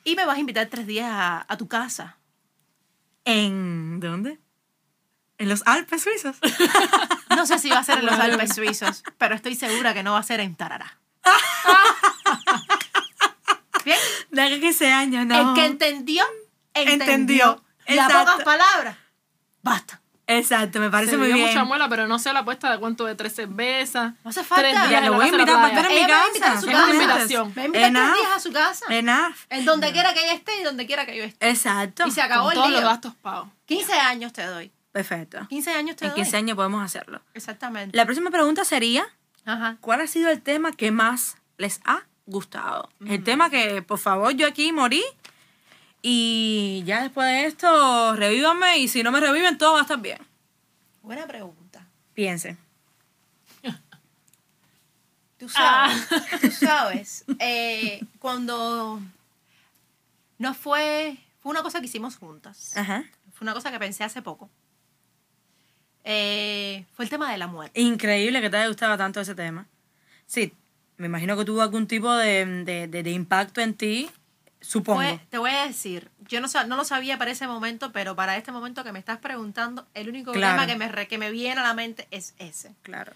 [0.04, 2.18] y me vas a invitar tres días a, a tu casa.
[3.24, 4.40] ¿En dónde?
[5.38, 6.36] En los Alpes suizos.
[7.34, 8.14] No sé si va a ser en los.
[8.14, 10.98] Alpes suizos, pero estoy segura que no va a ser en Tarará.
[13.86, 13.98] Bien,
[14.30, 15.48] De aquí a 15 años, no.
[15.50, 16.24] el que entendió,
[16.74, 17.04] entendió.
[17.06, 17.64] Entendió.
[17.86, 18.18] Exacto.
[18.18, 18.96] pocas palabras,
[19.62, 20.01] basta.
[20.38, 21.48] Exacto, me parece Se muy dio bien.
[21.48, 24.14] mucha muela, pero no sé la apuesta de cuánto de tres cervezas.
[24.24, 24.62] No hace falta.
[24.62, 26.60] Tres días Ya en lo voy a invitar para estar en mi casa.
[26.60, 26.94] su Es una casa.
[26.94, 27.48] invitación.
[27.48, 28.16] Me va a invitar tres Enough.
[28.16, 28.86] días a su casa.
[28.88, 29.34] Enough.
[29.50, 31.48] En donde quiera que ella esté y donde quiera que yo esté.
[31.48, 32.06] Exacto.
[32.06, 33.48] Y se acabó Con el todos los gastos pagos.
[33.66, 34.70] 15 años te doy.
[34.92, 35.46] Perfecto.
[35.48, 36.16] 15 años te En doy.
[36.22, 37.20] 15 años podemos hacerlo.
[37.34, 37.96] Exactamente.
[37.96, 39.04] La próxima pregunta sería,
[39.46, 39.76] Ajá.
[39.80, 42.88] ¿cuál ha sido el tema que más les ha gustado.
[43.06, 45.02] El tema que, por favor, yo aquí morí
[46.02, 50.00] y ya después de esto, revívanme y si no me reviven, todo va a estar
[50.00, 50.18] bien.
[51.02, 51.86] Buena pregunta.
[52.14, 52.58] Piensen.
[55.38, 56.06] Tú sabes,
[56.40, 59.00] tú sabes, eh, cuando
[60.38, 62.76] no fue, fue una cosa que hicimos juntas.
[62.76, 63.02] Ajá.
[63.32, 64.48] Fue una cosa que pensé hace poco.
[66.04, 67.80] Eh, fue el tema de la muerte.
[67.80, 69.66] Increíble que te haya gustado tanto ese tema.
[70.26, 70.52] Sí,
[70.96, 74.08] me imagino que tuvo algún tipo de, de- de- de impacto en ti,
[74.62, 75.00] supongo.
[75.00, 78.36] Fue- te voy a decir, yo no, no lo sabía para ese momento, pero para
[78.36, 80.62] este momento que me estás preguntando, el único Claro.
[80.62, 82.74] tema que me, que me viene a la mente es ese.
[82.82, 83.12] Claro.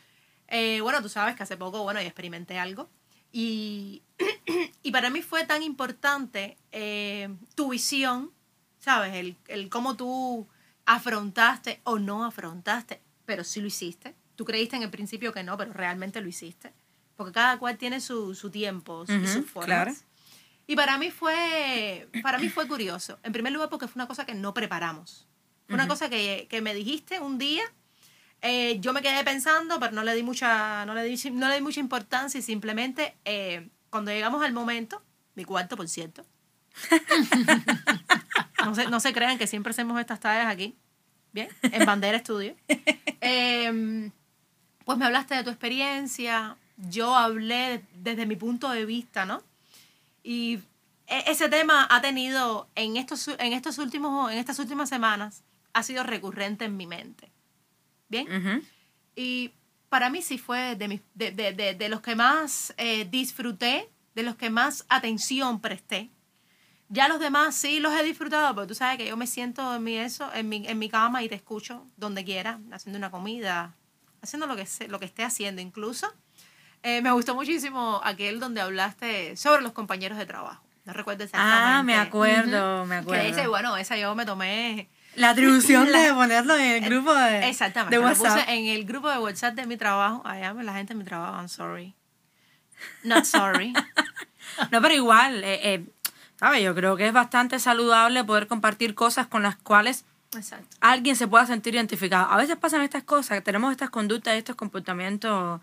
[0.48, 2.88] Eh, bueno, tú sabes que hace poco, bueno, yo experimenté algo.
[3.32, 4.02] Y,
[4.82, 8.30] y para mí fue tan importante eh, tu visión,
[8.78, 9.14] ¿sabes?
[9.14, 10.46] El, el cómo tú
[10.84, 14.14] afrontaste o no afrontaste, pero sí lo hiciste.
[14.36, 16.72] Tú creíste en el principio que no, pero realmente lo hiciste.
[17.16, 19.64] Porque cada cual tiene su, su tiempo y sus formas.
[19.66, 19.92] claro.
[20.66, 23.18] Y para mí fue, para mí fue curioso.
[23.22, 25.26] En primer lugar porque fue una cosa que no preparamos.
[25.66, 27.62] Fue una cosa que, que me dijiste un día.
[28.42, 31.56] eh, yo me quedé pensando, pero no le di mucha, no le di, no le
[31.56, 35.02] di mucha importancia y simplemente eh, cuando llegamos al momento,
[35.34, 36.24] mi cuarto, por cierto.
[38.64, 40.76] no, se, no se crean que siempre hacemos estas tareas aquí.
[41.32, 42.54] Bien, en Bandera Estudio.
[43.20, 44.10] Em,
[44.84, 49.42] pues me hablaste de tu experiencia, yo hablé desde mi punto de vista, ¿no?
[50.28, 50.54] Y
[51.06, 55.82] e- ese tema ha tenido en estos, en estos últimos, en estas últimas semanas, ha
[55.84, 57.30] sido recurrente en mi mente.
[58.08, 58.26] ¿Bien?
[59.14, 59.52] Y
[59.88, 63.88] para mí sí fue de, mis- de, de- de- de los que más eh, disfruté,
[64.16, 66.10] de los que más atención presté.
[66.88, 69.82] Ya los demás sí los he disfrutado, pero tú sabes que yo me siento en
[69.84, 73.74] mi, eso, en mi, en mi cama y te escucho donde quiera, haciendo una comida,
[74.22, 76.12] haciendo lo que, lo que esté haciendo incluso.
[76.82, 80.62] Eh, me gustó muchísimo aquel donde hablaste sobre los compañeros de trabajo.
[80.84, 81.62] No recuerdo exactamente.
[81.64, 83.24] Ah, me acuerdo, me Que acuerdo.
[83.24, 87.48] ese, bueno, esa yo me tomé La atribución La- de ponerlo en el grupo de,
[87.48, 87.96] Exactamente.
[87.96, 88.34] de lo WhatsApp.
[88.44, 90.22] puse en el grupo de WhatsApp de mi trabajo.
[90.24, 91.94] Allá la gente de mi trabajo, I'm sorry.
[93.02, 93.72] Not sorry.
[94.70, 95.84] No, pero igual, eh, eh,
[96.38, 96.62] ¿sabes?
[96.62, 100.76] Yo creo que es bastante saludable poder compartir cosas con las cuales Exacto.
[100.80, 102.30] alguien se pueda sentir identificado.
[102.30, 105.60] A veces pasan estas cosas, que tenemos estas conductas, estos comportamientos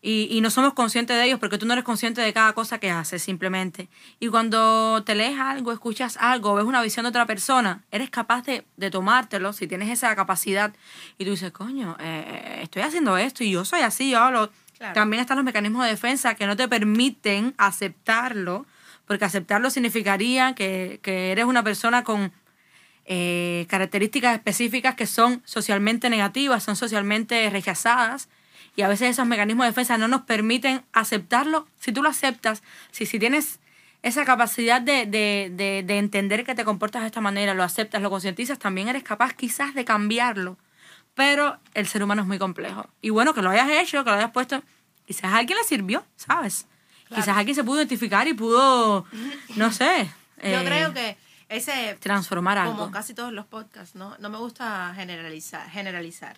[0.00, 2.78] y, y no somos conscientes de ellos porque tú no eres consciente de cada cosa
[2.78, 3.88] que haces simplemente.
[4.20, 8.42] Y cuando te lees algo, escuchas algo, ves una visión de otra persona, eres capaz
[8.42, 10.72] de, de tomártelo si tienes esa capacidad
[11.18, 14.50] y tú dices, coño, eh, estoy haciendo esto y yo soy así, yo hablo.
[14.78, 14.94] Claro.
[14.94, 18.64] También están los mecanismos de defensa que no te permiten aceptarlo,
[19.06, 22.32] porque aceptarlo significaría que, que eres una persona con
[23.10, 28.28] eh, características específicas que son socialmente negativas, son socialmente rechazadas.
[28.76, 31.66] Y a veces esos mecanismos de defensa no nos permiten aceptarlo.
[31.80, 33.58] Si tú lo aceptas, si, si tienes
[34.02, 38.00] esa capacidad de, de, de, de entender que te comportas de esta manera, lo aceptas,
[38.00, 40.56] lo concientizas, también eres capaz quizás de cambiarlo.
[41.14, 42.86] Pero el ser humano es muy complejo.
[43.02, 44.62] Y bueno, que lo hayas hecho, que lo hayas puesto,
[45.06, 46.66] quizás a alguien le sirvió, ¿sabes?
[47.08, 49.06] Quizás alguien se pudo identificar y pudo,
[49.56, 50.10] no sé.
[50.42, 51.16] Yo eh, creo que
[51.48, 52.76] ese, transformar algo.
[52.76, 54.16] como casi todos los podcasts, ¿no?
[54.18, 55.68] No me gusta generalizar.
[55.70, 56.36] generalizar.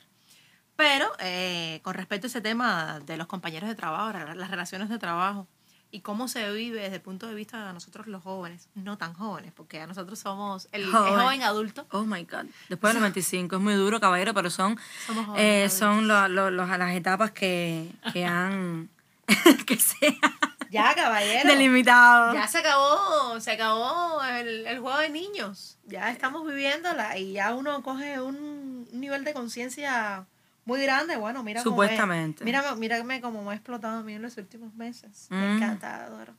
[0.80, 4.88] Pero eh, con respecto a ese tema de los compañeros de trabajo, la- las relaciones
[4.88, 5.46] de trabajo
[5.92, 9.12] y cómo se vive desde el punto de vista de nosotros los jóvenes, no tan
[9.12, 11.42] jóvenes, porque a nosotros somos el, el Joven.
[11.42, 11.86] adulto.
[11.90, 12.46] Oh my God.
[12.68, 16.50] Después de los 25, es muy duro, caballero, pero son, Somos eh, son lo- lo-
[16.50, 18.88] los- las etapas que, que han
[19.66, 21.46] que se han Ya, caballero.
[21.48, 22.32] delimitado.
[22.34, 25.76] Ya se acabó, se acabó el, el juego de niños.
[25.86, 30.24] Ya estamos viviéndola y ya uno coge un nivel de conciencia
[30.70, 31.16] muy grande.
[31.16, 31.88] Bueno, mira cómo es.
[31.90, 32.44] Supuestamente.
[32.44, 35.26] Mírame, mírame cómo me ha explotado a mí en los últimos meses.
[35.30, 35.56] Me Mm.
[35.56, 36.34] encanta, adoro.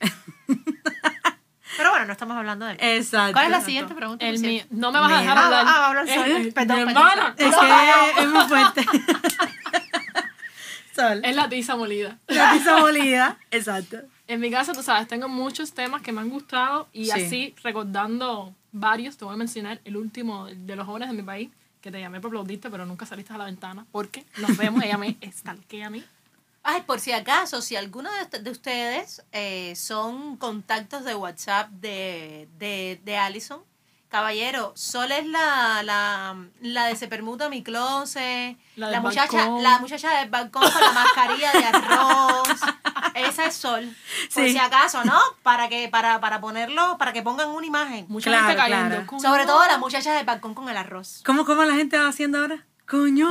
[1.76, 2.78] Pero bueno, no estamos hablando de mí.
[2.80, 3.32] Exacto.
[3.34, 4.24] ¿Cuál es la siguiente pregunta?
[4.26, 4.64] El mío.
[4.70, 5.64] No me vas a dejar hablar.
[5.68, 6.36] ah, hablar solo.
[6.38, 7.34] Eh, Perdón, mi perdón.
[7.36, 8.86] Es que es muy fuerte.
[10.94, 11.20] Sol.
[11.22, 12.16] Es la tiza molida.
[12.28, 13.36] La pizza molida.
[13.50, 13.98] Exacto.
[14.28, 17.10] En mi caso, tú sabes, tengo muchos temas que me han gustado y Sí.
[17.10, 21.50] así, recordando varios, te voy a mencionar el último de los jóvenes de mi país,
[21.86, 24.98] que te llamé por aplaudirte, pero nunca saliste a la ventana, porque nos vemos, ella
[24.98, 26.04] me estalquea a mí.
[26.64, 32.48] Ay, por si acaso, si alguno de, de ustedes eh, son contactos de WhatsApp de,
[32.58, 33.62] de, de Allison,
[34.08, 39.62] caballero, Sol es la, la, la de se permuta mi closet, La la, muchacha, balcón.
[39.62, 42.48] la muchacha del balcón con la mascarilla de arroz.
[43.14, 43.84] Esa es Sol.
[44.34, 44.52] Por Sí.
[44.52, 45.18] si acaso, ¿no?
[45.42, 48.06] Para que, para, para ponerlo, para que pongan una imagen.
[48.08, 48.88] Mucha Claro, gente cayendo.
[48.90, 49.06] claro.
[49.06, 49.20] Coño.
[49.22, 51.22] Sobre todo las muchachas del balcón con el arroz.
[51.24, 52.64] ¿Cómo, ¿Cómo la gente va haciendo ahora?
[52.88, 53.26] Coño.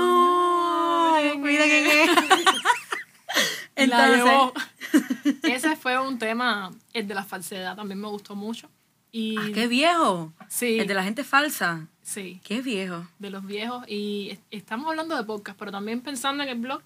[1.38, 2.16] Mira quién es.
[2.16, 4.54] La Entonces- llevó.
[5.44, 8.70] Ese fue un tema, el de la falsedad, también me gustó mucho.
[9.18, 10.34] Y Ah, qué viejo.
[10.50, 11.88] sí, El de la gente falsa.
[12.02, 13.08] sí, Qué viejo.
[13.18, 13.86] de los viejos.
[13.88, 16.82] Y es- estamos hablando de podcast, pero también pensando en el blog,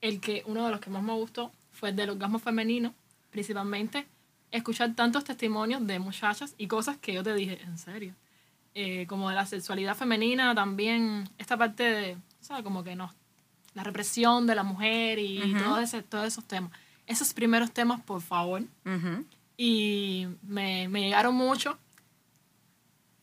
[0.00, 2.94] el que uno de los que más me gustó fue el del orgasmo femenino,
[3.30, 4.06] principalmente
[4.50, 8.14] escuchar tantos testimonios de muchachas y cosas que yo te dije, en serio.
[8.74, 12.62] Eh, como de la sexualidad femenina, también esta parte de, ¿sabes?
[12.64, 13.12] Como que no,
[13.74, 16.72] la represión de la mujer y todo ese, todos esos temas.
[17.06, 18.62] Esos primeros temas, por favor.
[18.86, 19.26] Ujú.
[19.62, 21.78] Y me, me llegaron mucho.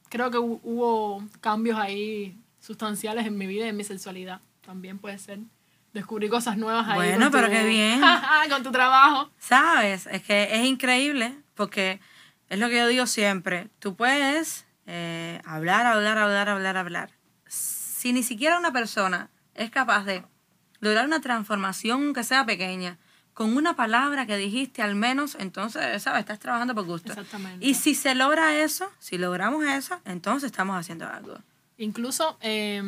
[0.09, 4.39] Creo que hu- hubo cambios ahí sustanciales en mi vida y en mi sexualidad.
[4.63, 5.39] También puede ser.
[5.93, 6.95] Descubrí cosas nuevas ahí.
[6.95, 7.99] Bueno, pero tu- qué bien.
[8.51, 9.31] con tu trabajo.
[9.39, 10.05] ¿Sabes?
[10.11, 11.99] Es que es increíble porque
[12.49, 13.69] es lo que yo digo siempre.
[13.79, 17.09] Tú puedes eh, hablar, hablar, hablar, hablar, hablar.
[17.47, 20.23] Si ni siquiera una persona es capaz de
[20.81, 22.99] lograr una transformación, aunque sea pequeña,
[23.37, 26.21] con una palabra que dijiste al menos, entonces, ¿sabes?
[26.21, 27.09] Estás trabajando por gusto.
[27.13, 27.63] Exactamente.
[27.63, 31.37] Y si se logra eso, si logramos eso, entonces estamos haciendo algo.
[31.77, 32.81] Incluso eh,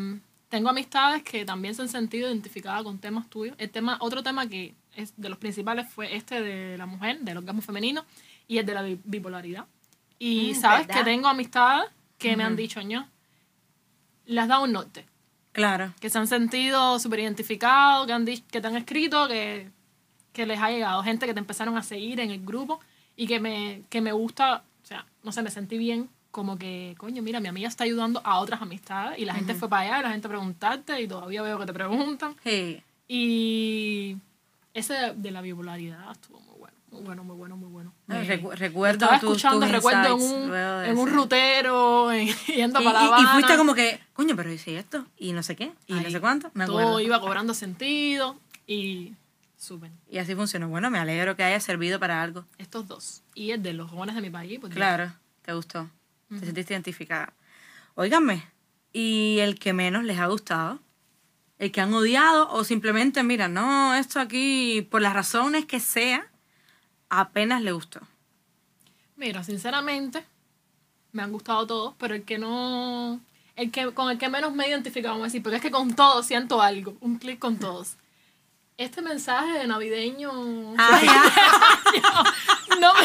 [0.49, 3.55] tengo amistades que también se han sentido identificadas con temas tuyos.
[3.59, 7.37] El tema, otro tema que es de los principales fue este de la mujer, del
[7.37, 8.03] orgasmo femenino,
[8.47, 9.65] y el de la bi- bipolaridad.
[10.17, 11.03] Y Mm, sabes ¿verdad?
[11.03, 13.07] que tengo amistades que me han dicho, ño,
[14.25, 15.05] las da un norte.
[15.51, 15.93] Claro.
[15.99, 19.69] que se han sentido súper identificados, que, han que te han escrito, que,
[20.39, 22.79] que les ha llegado gente que te empezaron a seguir en el grupo
[23.17, 26.95] y que me, que me gusta, o sea, no sé, me sentí bien, como que,
[26.97, 29.99] coño, mira, mi amiga está ayudando a otras amistades y la gente fue para allá,
[29.99, 32.35] y la gente preguntarte y todavía veo que te preguntan.
[32.43, 32.81] Sí.
[33.07, 34.15] Y
[34.73, 37.93] ese de, la bipolaridad estuvo muy bueno, muy bueno, muy bueno, muy bueno.
[38.07, 42.79] No, recu- recuerdo estaba tus- escuchando, tus recuerdo en un, en un rutero, en- yendo
[42.81, 45.55] Y, para La y- y fuiste como que, coño, pero hice esto, y no sé
[45.57, 46.99] qué, y no Ahí, sé cuánto, me Todo acuerdo.
[47.01, 49.13] iba cobrando sentido y
[49.59, 49.91] súper.
[50.09, 50.69] Y así funcionó.
[50.69, 52.45] Bueno, me alegro que haya servido para algo.
[52.57, 53.21] Estos dos.
[53.35, 54.59] Y el de los jóvenes de mi país.
[54.59, 55.89] Pues, Claro, te gustó.
[56.29, 57.33] Te sentiste identificada.
[57.95, 58.45] Óiganme,
[58.93, 60.79] ¿y el que menos les ha gustado?
[61.57, 62.49] ¿El que han odiado?
[62.51, 66.25] O simplemente, mira, no, esto aquí, por las razones que sea,
[67.09, 67.99] apenas le gustó.
[69.17, 70.23] Mira, sinceramente,
[71.11, 73.19] me han gustado todos, pero el que no.
[73.57, 75.71] El que, con el que menos me he identificado, vamos a decir, porque es que
[75.71, 77.97] con todos siento algo, un clic con todos.
[78.79, 80.31] Este mensaje de navideño.
[80.77, 82.75] Ah, ya.
[82.79, 83.01] no me.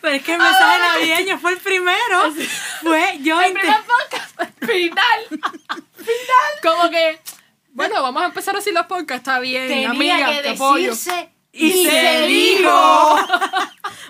[0.00, 2.32] Pero es que el mensaje navideño fue el primero.
[2.82, 3.40] Fue yo.
[3.40, 5.42] El primer podcast, final.
[5.96, 6.52] final.
[6.62, 7.18] Como que.
[7.72, 10.90] Bueno, vamos a empezar así los podcasts, está bien, Tenía amiga, que te apoyo.
[10.90, 13.18] decirse Y y se dijo.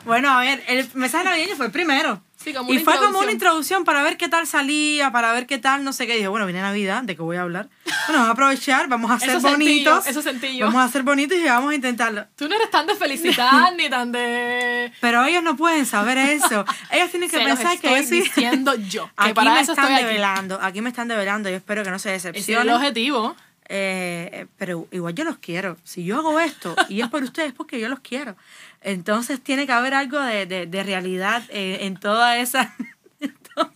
[0.05, 2.23] Bueno, a ver, el mensaje navideño fue el primero.
[2.43, 3.85] Sí, como y fue como una introducción.
[3.85, 6.15] para ver qué tal salía, para ver qué tal, no sé qué.
[6.15, 7.69] Dije, bueno, viene Navidad, ¿de qué voy a hablar?
[8.09, 10.07] Bueno, vamos a aprovechar, vamos a ser Eso yo, bonitos.
[10.07, 10.65] eso sentí yo.
[10.67, 12.25] Vamos a ser bonitos y vamos a intentarlo.
[12.37, 14.91] Tú no eres tan de felicitar ni tan de.
[15.03, 16.65] Pero ellos no pueden saber eso.
[16.91, 18.25] Ellos tienen que Se los pensar que yo estoy sí.
[18.25, 19.07] diciendo yo.
[19.09, 20.05] Que Aquí para me eso están estoy aquí.
[20.07, 21.51] develando, aquí me están develando.
[21.51, 22.75] Yo espero que no se Ese es el decepcionen.
[22.75, 23.37] objetivo.
[23.71, 25.77] Eh, pero igual yo los quiero.
[25.85, 28.37] Si yo hago esto y es por ustedes, es porque yo los quiero.
[28.81, 32.75] Entonces tiene que haber algo de, de, de realidad eh, en toda esa.
[33.55, 33.73] todo,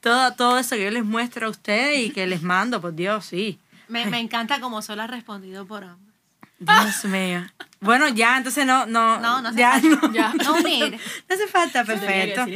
[0.00, 3.26] todo, todo eso que yo les muestro a ustedes y que les mando, por Dios,
[3.26, 3.58] sí.
[3.88, 6.14] Me, me encanta como solo ha respondido por ambos.
[6.58, 7.44] Dios mío.
[7.80, 9.20] Bueno, ya, entonces no, no.
[9.20, 9.88] No, no hace ya, falta.
[10.08, 10.32] no, Ya.
[10.42, 10.92] No need.
[11.28, 12.46] no hace falta, perfecto.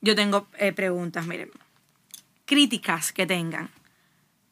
[0.00, 1.50] Yo tengo eh, preguntas, miren.
[2.46, 3.70] Críticas que tengan.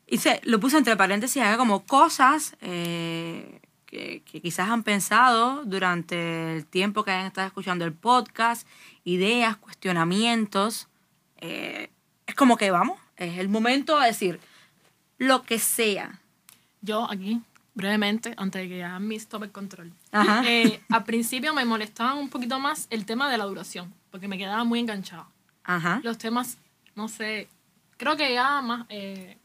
[0.09, 6.57] Se, lo puse entre paréntesis, haga como cosas eh, que, que quizás han pensado durante
[6.57, 8.67] el tiempo que hayan estado escuchando el podcast,
[9.05, 10.89] ideas, cuestionamientos.
[11.39, 11.91] Eh,
[12.27, 14.41] es como que vamos, es el momento de decir
[15.19, 16.21] lo que sea.
[16.81, 17.41] Yo aquí,
[17.75, 19.93] brevemente, antes de que ya mis tome el control.
[20.13, 20.43] Ajá.
[20.47, 24.39] Eh, al principio me molestaba un poquito más el tema de la duración, porque me
[24.39, 25.27] quedaba muy enganchado.
[25.65, 26.01] Ajá.
[26.03, 26.59] Los temas,
[26.95, 27.49] no sé,
[27.97, 28.87] creo que ya más.
[28.91, 29.39] eh,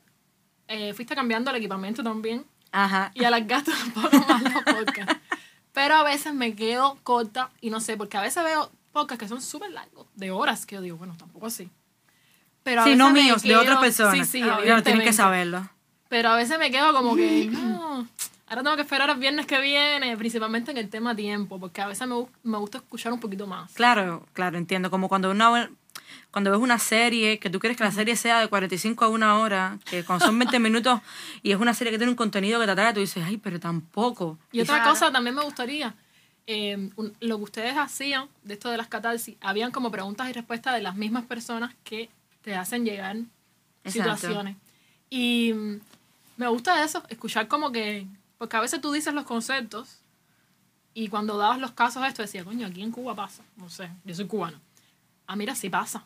[0.70, 3.12] eh, fuiste cambiando el equipamiento también Ajá.
[3.14, 5.18] y alargaste un poco más los podcasts.
[5.74, 9.28] Pero a veces me quedo corta y no sé, porque a veces veo podcasts que
[9.28, 11.70] son súper largos, de horas, que yo digo, bueno, tampoco así.
[12.64, 14.28] Pero a Sí, veces no míos, de otras personas.
[14.28, 15.70] Sí, sí, Claro, tienen que saberlo.
[16.10, 18.08] Pero a veces me quedo como que, no,
[18.48, 21.88] ahora tengo que esperar al viernes que viene, principalmente en el tema tiempo, porque a
[21.88, 23.72] veces me, me gusta escuchar un poquito más.
[23.74, 24.90] Claro, claro, entiendo.
[24.90, 25.70] Como cuando una
[26.32, 29.38] cuando ves una serie, que tú quieres que la serie sea de 45 a una
[29.40, 31.02] hora, que cuando son 20 minutos
[31.44, 33.60] y es una serie que tiene un contenido que te atrae, tú dices, ay, pero
[33.60, 34.38] tampoco.
[34.52, 34.92] Y otra Claro.
[34.92, 35.94] cosa también me gustaría,
[36.48, 40.34] eh, un- lo que ustedes hacían de esto de las catarsis, habían como preguntas y
[40.34, 42.10] respuestas de las mismas personas que
[42.42, 43.18] te hacen llegar
[43.84, 43.92] Exacto.
[44.16, 44.56] situaciones.
[45.10, 45.80] Y mm,
[46.38, 50.02] me gusta eso, escuchar como que, porque a veces tú dices los conceptos
[50.96, 53.44] Y cuando dabas los casos esto, decía, coño, aquí en Cuba pasa.
[53.58, 54.60] No sé, yo soy cubano.
[55.32, 56.06] Ah, mira, sí pasa.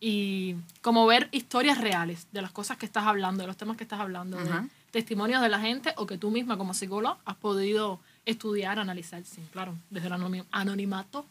[0.00, 3.84] Y como ver historias reales de las cosas que estás hablando, de los temas que
[3.84, 8.00] estás hablando, de testimonios de la gente o que tú misma como psicóloga has podido
[8.26, 11.24] estudiar, analizar, sí, claro, desde el anonim- anonimato.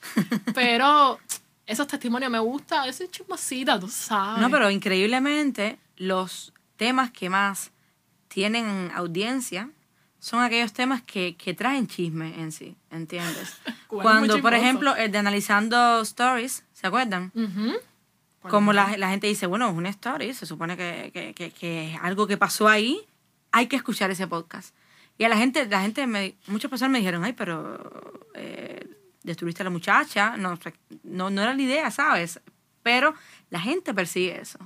[0.54, 1.18] Pero
[1.66, 4.40] esos testimonios me gustan, ese chismosita, tú sabes.
[4.40, 7.72] No, pero increíblemente los temas que más
[8.28, 9.68] tienen audiencia
[10.18, 13.56] son aquellos temas que, que traen chisme en sí, ¿entiendes?
[13.88, 17.32] Cuando, por ejemplo, el de analizando stories, ¿se acuerdan?
[17.34, 17.74] Ujú.
[18.48, 21.92] Como la, la gente dice, bueno, es una story, se supone que, que, que, que
[21.92, 23.00] es algo que pasó ahí,
[23.52, 24.74] hay que escuchar ese podcast.
[25.18, 28.86] Y a la gente, la gente me, muchas personas me dijeron, ay, pero eh,
[29.22, 30.58] destruiste a la muchacha, no,
[31.02, 32.40] no, no era la idea, ¿sabes?
[32.82, 33.14] Pero
[33.50, 34.58] la gente persigue eso.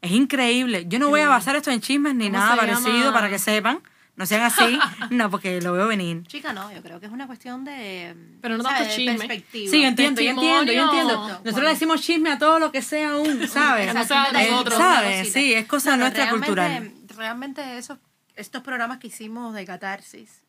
[0.00, 0.86] Es increíble.
[0.86, 3.80] Yo no voy a basar esto en chismes ni ¿Cómo nada parecido para que sepan.
[4.16, 4.78] No sean así,
[5.10, 6.24] no, porque lo veo venir.
[6.28, 8.14] Chica, no, yo creo que es una cuestión de.
[8.40, 9.16] Pero no tanto chisme.
[9.18, 9.70] perspectiva.
[9.70, 11.16] Sí, yo entiendo, yo entiendo, yo entiendo.
[11.28, 13.92] Nosotros le decimos chisme a todo lo que sea aún, ¿sabes?
[13.92, 14.78] No sea de Eh, nosotros.
[14.78, 15.32] ¿Sabes?
[15.32, 16.92] Sí, es cosa No, no, nuestra realmente- cultural.
[17.16, 17.98] Realmente esos,
[18.36, 20.42] estos programas que hicimos de catarsis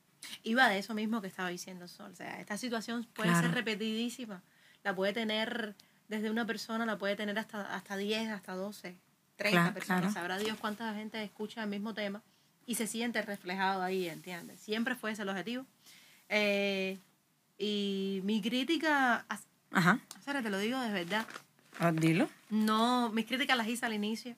[0.43, 2.11] iba de eso mismo que estaba diciendo Sol.
[2.11, 3.47] O sea, esta situación puede Claro.
[3.47, 4.43] ser repetidísima.
[4.83, 5.75] La puede tener
[6.07, 8.95] desde una persona, la puede tener hasta, hasta 10, hasta 12,
[9.37, 10.01] 30 Claro, personas.
[10.01, 10.13] claro.
[10.13, 12.21] Sabrá Dios cuánta gente escucha el mismo tema
[12.65, 14.59] y se siente reflejado ahí, ¿entiendes?
[14.59, 15.65] Siempre fue ese el objetivo.
[16.29, 16.97] Eh,
[17.57, 19.25] y mi crítica,
[19.71, 19.99] Ajá.
[20.23, 21.25] Sara, te lo digo de verdad,
[21.79, 22.29] Ah, dilo.
[22.49, 24.35] no, mis críticas las hice al inicio.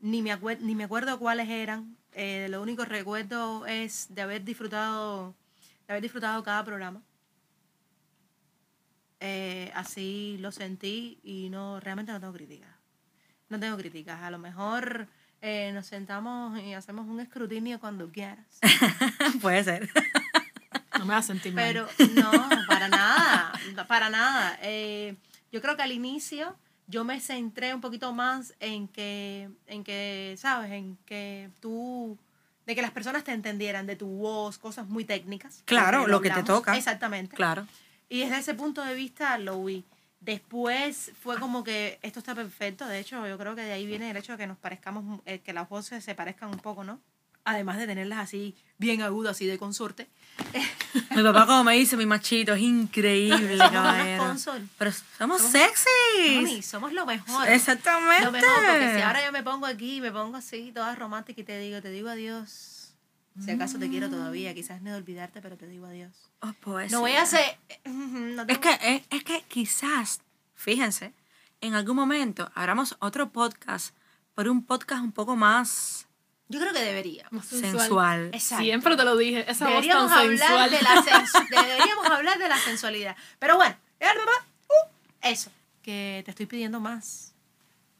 [0.00, 1.96] Ni me, acuer- ni me acuerdo cuáles eran.
[2.12, 5.34] Eh, lo único que recuerdo es de haber disfrutado,
[5.86, 7.02] de haber disfrutado cada programa.
[9.20, 12.68] Eh, así lo sentí y no, realmente no tengo críticas.
[13.48, 14.20] No tengo críticas.
[14.22, 15.08] A lo mejor
[15.42, 18.46] eh, nos sentamos y hacemos un escrutinio cuando quieras.
[19.40, 19.90] Puede ser.
[20.98, 21.64] No me vas a sentir mal.
[21.64, 22.30] Pero no,
[22.66, 23.52] para nada,
[23.86, 24.58] para nada.
[24.62, 25.16] Eh,
[25.52, 30.34] yo creo que al inicio yo me centré un poquito más en que, en que,
[30.38, 30.72] ¿sabes?
[30.72, 32.18] En que tú,
[32.64, 35.62] de que las personas te entendieran de tu voz, cosas muy técnicas.
[35.64, 36.76] Claro, porque lo que te toca.
[36.76, 37.34] Exactamente.
[37.36, 37.66] Claro.
[38.08, 39.84] Y desde ese punto de vista lo vi.
[40.20, 42.86] Después fue como que esto está perfecto.
[42.86, 45.40] De hecho, yo creo que de ahí viene el hecho de que nos parezcamos, eh,
[45.40, 47.00] que las voces se parezcan un poco, ¿no?
[47.44, 50.08] Además de tenerlas así, bien agudas, así de consorte.
[51.16, 54.24] Mi papá, como me dice, mi machito, es increíble, caballero.
[54.78, 55.42] Pero somos.
[56.42, 57.48] Mami, somos lo mejor.
[57.48, 58.24] Exactamente.
[58.24, 61.44] Lo mejor, porque si ahora yo me pongo aquí, me pongo así, toda romántica y
[61.44, 62.72] te digo, te digo adiós.
[63.44, 66.12] Si acaso te quiero todavía, quizás no de olvidarte, pero te digo adiós.
[66.40, 67.58] Oh, pues No voy a hacer...
[67.84, 70.20] no Es que, es, es que quizás,
[70.54, 71.12] fíjense,
[71.60, 73.94] en algún momento hagamos otro podcast,
[74.34, 76.06] pero un podcast un poco más
[76.48, 77.26] Yo creo que debería.
[77.30, 78.30] Más sensual.
[78.32, 78.64] Exacto.
[78.64, 79.50] Siempre te lo dije.
[79.50, 80.70] Esa voz Deberíamos tan hablar, sensual.
[80.70, 83.16] de la sensu- deberíamos hablar de la sensualidad.
[83.38, 84.88] Pero bueno, uh,
[85.22, 85.50] eso.
[85.82, 87.32] Que te estoy pidiendo más.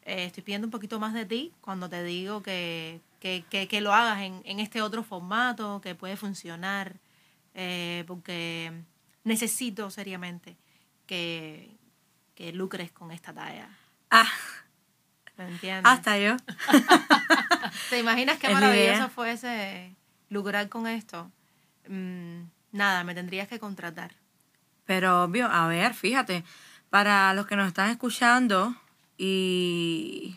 [0.03, 3.81] Eh, estoy pidiendo un poquito más de ti cuando te digo que, que, que, que
[3.81, 6.97] lo hagas en, en este otro formato, que puede funcionar.
[7.55, 8.73] eh, porque
[9.25, 10.57] necesito seriamente
[11.07, 11.75] que,
[12.35, 13.69] que lucres con esta talla.
[14.11, 14.29] Ah,
[15.37, 15.85] ¿Me entiendes?
[15.93, 16.37] hasta yo.
[17.91, 19.09] ¿Te imaginas qué Es maravilloso idea.
[19.09, 19.97] fuese
[20.29, 21.31] lucrar con esto?
[21.89, 24.13] Mm, nada, me tendrías que contratar.
[24.85, 26.45] Pero obvio, a ver, fíjate,
[26.91, 28.75] para los que nos están escuchando
[29.19, 30.37] y,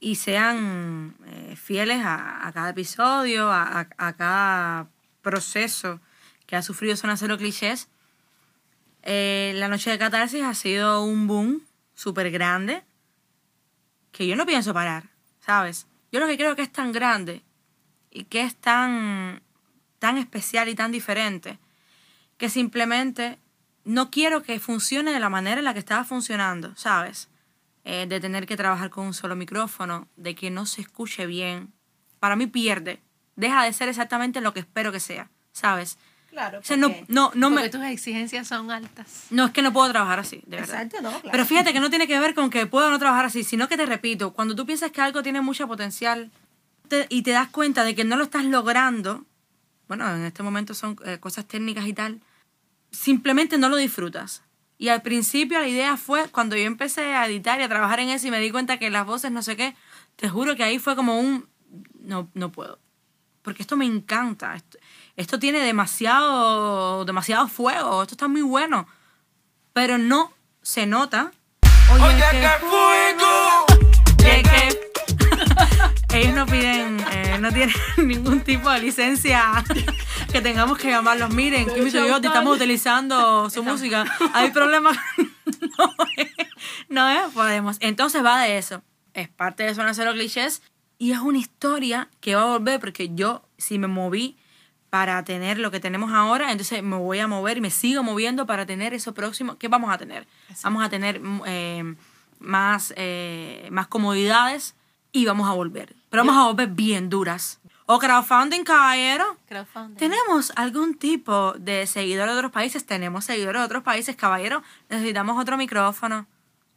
[0.00, 4.88] y sean eh, fieles a, cada episodio, a cada
[5.22, 6.00] proceso
[6.46, 7.88] que ha sufrido Zona Cero Clichés,
[9.02, 11.62] eh, la noche de catarsis ha sido un boom
[11.94, 12.82] súper grande
[14.12, 15.04] que yo no pienso parar,
[15.40, 15.86] ¿sabes?
[16.10, 17.42] Yo lo que creo que es tan grande
[18.10, 19.42] y que es tan,
[19.98, 21.58] tan especial y tan diferente
[22.38, 23.38] que simplemente
[23.84, 27.28] no quiero que funcione de la manera en la que estaba funcionando, ¿sabes?
[27.90, 31.72] Eh, de tener que trabajar con un solo micrófono, de que no se escuche bien.
[32.20, 33.00] Para mí pierde.
[33.34, 35.96] Deja de ser exactamente lo que espero que sea, ¿sabes?
[36.28, 36.58] Claro.
[36.58, 37.68] O sea, no, no, no porque me...
[37.70, 39.28] tus exigencias son altas.
[39.30, 40.82] No, es que no puedo trabajar así, de verdad.
[40.82, 41.28] Exacto, no, claro.
[41.32, 43.78] Pero fíjate que no tiene que ver con que puedo no trabajar así, sino que
[43.78, 46.30] te repito, cuando tú piensas que algo tiene mucho potencial
[46.88, 49.24] te- y te das cuenta de que no lo estás logrando,
[49.88, 52.20] bueno, en este momento son eh, cosas técnicas y tal,
[52.90, 54.42] simplemente no lo disfrutas.
[54.78, 58.10] Y al principio la idea fue, cuando yo empecé a editar y a trabajar en
[58.10, 59.74] eso y me di cuenta que las voces no sé qué,
[60.16, 61.48] te juro que ahí fue como un,
[62.00, 62.78] no, no puedo.
[63.42, 64.78] Porque esto me encanta, esto,
[65.16, 68.86] esto tiene demasiado, demasiado fuego, esto está muy bueno,
[69.72, 71.32] pero no se nota.
[71.92, 73.66] Oye, qué fuego.
[74.18, 74.88] Que- que-
[76.20, 79.64] ellos no piden, eh, no tienen ningún tipo de licencia
[80.38, 81.34] que tengamos que llamarlos.
[81.34, 84.04] Miren, Químico y yo estamos utilizando su música.
[84.34, 84.96] Hay problemas.
[85.16, 86.32] no, eh,
[86.88, 87.76] no eh, podemos.
[87.80, 88.82] Entonces va de eso.
[89.14, 90.62] Es parte de Zona Cero Clichés
[90.96, 94.36] y es una historia que va a volver porque yo, si me moví
[94.90, 98.46] para tener lo que tenemos ahora, entonces me voy a mover y me sigo moviendo
[98.46, 99.58] para tener eso próximo.
[99.58, 100.28] ¿Qué vamos a tener?
[100.62, 101.94] Vamos a tener mm, eh,
[102.38, 104.76] más, eh, más comodidades
[105.10, 105.96] y vamos a volver.
[106.10, 107.57] Pero vamos a volver bien duras.
[107.90, 109.38] O crowdfunding, caballero.
[109.48, 109.96] Crowdfunding.
[109.96, 112.84] ¿Tenemos algún tipo de seguidores de otros países?
[112.84, 114.62] Tenemos seguidores de otros países, caballero.
[114.90, 116.26] Necesitamos otro micrófono,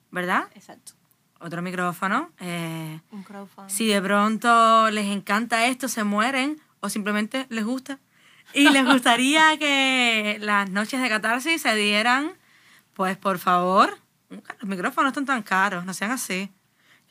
[0.09, 0.47] ¿verdad?
[0.55, 0.93] Exacto.
[1.41, 2.31] Otro micrófono.
[2.39, 3.69] Eh, Un crowdfunding.
[3.75, 7.99] si de pronto les encanta esto, se mueren o simplemente les gusta.
[8.53, 12.31] Y les gustaría que las noches de catarsis se dieran,
[12.93, 13.97] pues por favor,
[14.29, 16.49] los micrófonos no están tan caros, no sean así.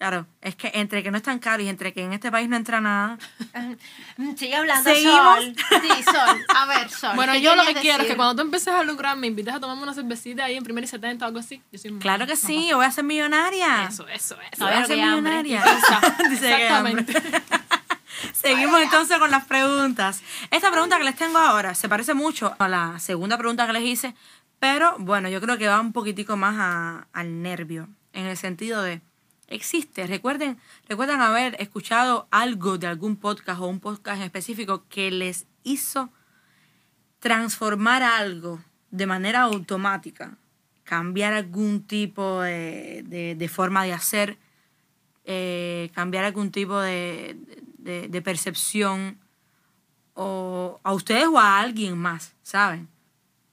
[0.01, 2.57] Claro, es que entre que no están caros y entre que en este país no
[2.57, 3.19] entra nada,
[4.37, 5.37] Sigue hablando, ¿Seguimos?
[5.45, 5.55] Sol.
[5.83, 6.45] Sí, Sol.
[6.57, 7.13] A ver, Sol.
[7.17, 9.53] Bueno, ¿qué yo lo que quiero es que cuando tú empieces a lucrar, me invites
[9.53, 11.63] a tomarme una cervecita ahí en primer y 70 o algo así.
[11.71, 13.85] Yo soy claro que sí, yo voy a ser millonaria.
[13.91, 14.65] Eso, eso, eso.
[14.65, 15.63] Voy a ser millonaria.
[16.33, 17.23] Exactamente.
[18.33, 20.23] Seguimos entonces con las preguntas.
[20.51, 23.83] Esta pregunta que les tengo ahora se parece mucho a la segunda pregunta que les
[23.83, 24.15] hice,
[24.59, 28.83] pero bueno, yo creo que va un poquitico más a- al nervio, en el sentido
[28.83, 29.03] de,
[29.51, 35.11] existe, recuerden, recuerdan haber escuchado algo de algún podcast o un podcast en específico que
[35.11, 36.11] les hizo
[37.19, 40.39] transformar algo de manera automática,
[40.85, 43.05] cambiar algún tipo de,
[43.37, 44.39] de- forma de hacer,
[45.25, 47.37] eh, cambiar algún tipo de-
[48.09, 49.19] de percepción
[50.15, 52.89] o a ustedes o a alguien más, ¿saben?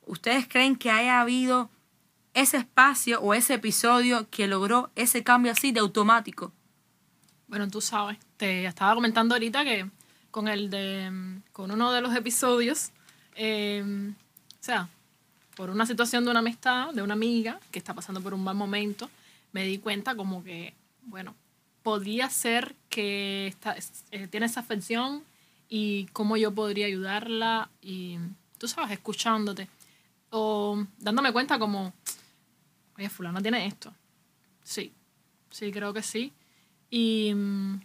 [0.06, 1.70] ¿Ustedes creen que haya habido
[2.42, 6.52] ese espacio o ese episodio que logró ese cambio así de automático?
[7.48, 9.90] Bueno, tú sabes, te estaba comentando ahorita que
[10.32, 12.92] con el de con uno de los episodios,
[13.36, 13.84] eh,
[14.60, 14.88] o sea,
[15.56, 18.56] por una situación de una amistad, de una amiga que está pasando por un mal
[18.56, 19.10] momento,
[19.54, 20.74] me di cuenta como que,
[21.04, 21.34] bueno,
[21.82, 25.24] podría ser que está, es- eh, tiene esa afección
[25.70, 28.20] y cómo yo podría ayudarla y,
[28.60, 29.68] tú sabes, escuchándote
[30.30, 31.94] o dándome cuenta como,
[32.98, 33.94] oye, fulano tiene esto.
[34.64, 34.94] Sí,
[35.50, 36.34] sí, creo que sí.
[36.90, 37.80] Y mm,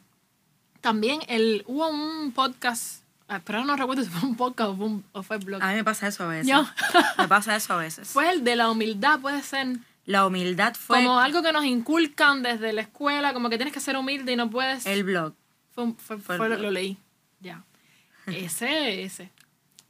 [0.81, 4.87] también el, hubo un podcast, ah, pero no recuerdo si fue un podcast o fue,
[4.87, 5.63] un- o fue blog.
[5.63, 6.47] A mí me pasa eso a veces.
[6.49, 6.65] Yo.
[7.19, 8.09] Me pasa eso a veces.
[8.09, 9.79] Fue el de la humildad, puede ser.
[10.07, 13.79] La humildad fue como algo que nos inculcan desde la escuela, como que tienes que
[13.81, 14.85] ser humilde y no puedes.
[14.87, 15.35] el blog.
[15.75, 16.61] Fue, fue- fue el blog.
[16.61, 16.97] lo leí.
[17.41, 17.63] Ya.
[18.27, 19.31] Ese, ese.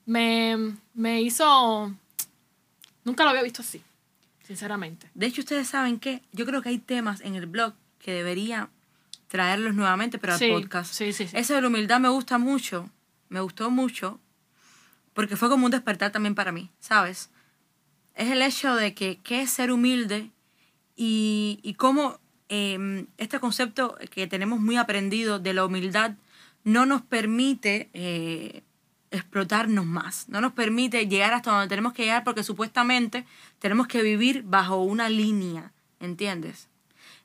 [0.07, 1.95] Me, me hizo.
[3.05, 3.83] Nunca lo había visto así,
[4.53, 5.11] sinceramente.
[5.15, 8.69] De hecho, ustedes saben que yo creo que hay temas en el blog que debería
[9.29, 10.93] traerlos nuevamente, pero Sí, al podcast.
[10.93, 11.37] sí, sí, sí.
[11.37, 12.91] Ese de la humildad me gusta mucho,
[13.31, 14.21] me gustó mucho,
[15.15, 17.31] porque fue como un despertar también para mí, ¿sabes?
[18.15, 20.31] Es el hecho de que qué es ser humilde
[20.97, 22.19] y, y cómo
[22.51, 26.17] eh, este concepto que tenemos muy aprendido de la humildad
[26.65, 28.63] no nos permite eh,
[29.13, 33.25] explotarnos más, no nos permite llegar hasta donde tenemos que llegar porque supuestamente
[33.59, 36.69] tenemos que vivir bajo una línea, ¿entiendes?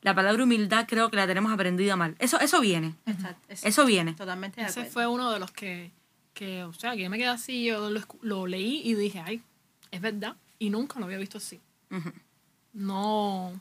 [0.01, 2.15] La palabra humildad creo que la tenemos aprendida mal.
[2.19, 2.95] Eso, eso viene.
[3.05, 3.47] Exacto.
[3.49, 4.13] Eso viene.
[4.13, 5.91] Totalmente de Ese fue uno de los que,
[6.33, 9.41] que, o sea, que yo me quedé así, yo lo, lo leí y dije, ay,
[9.89, 10.35] es verdad.
[10.59, 11.59] Y nunca lo había visto así.
[12.73, 13.59] No.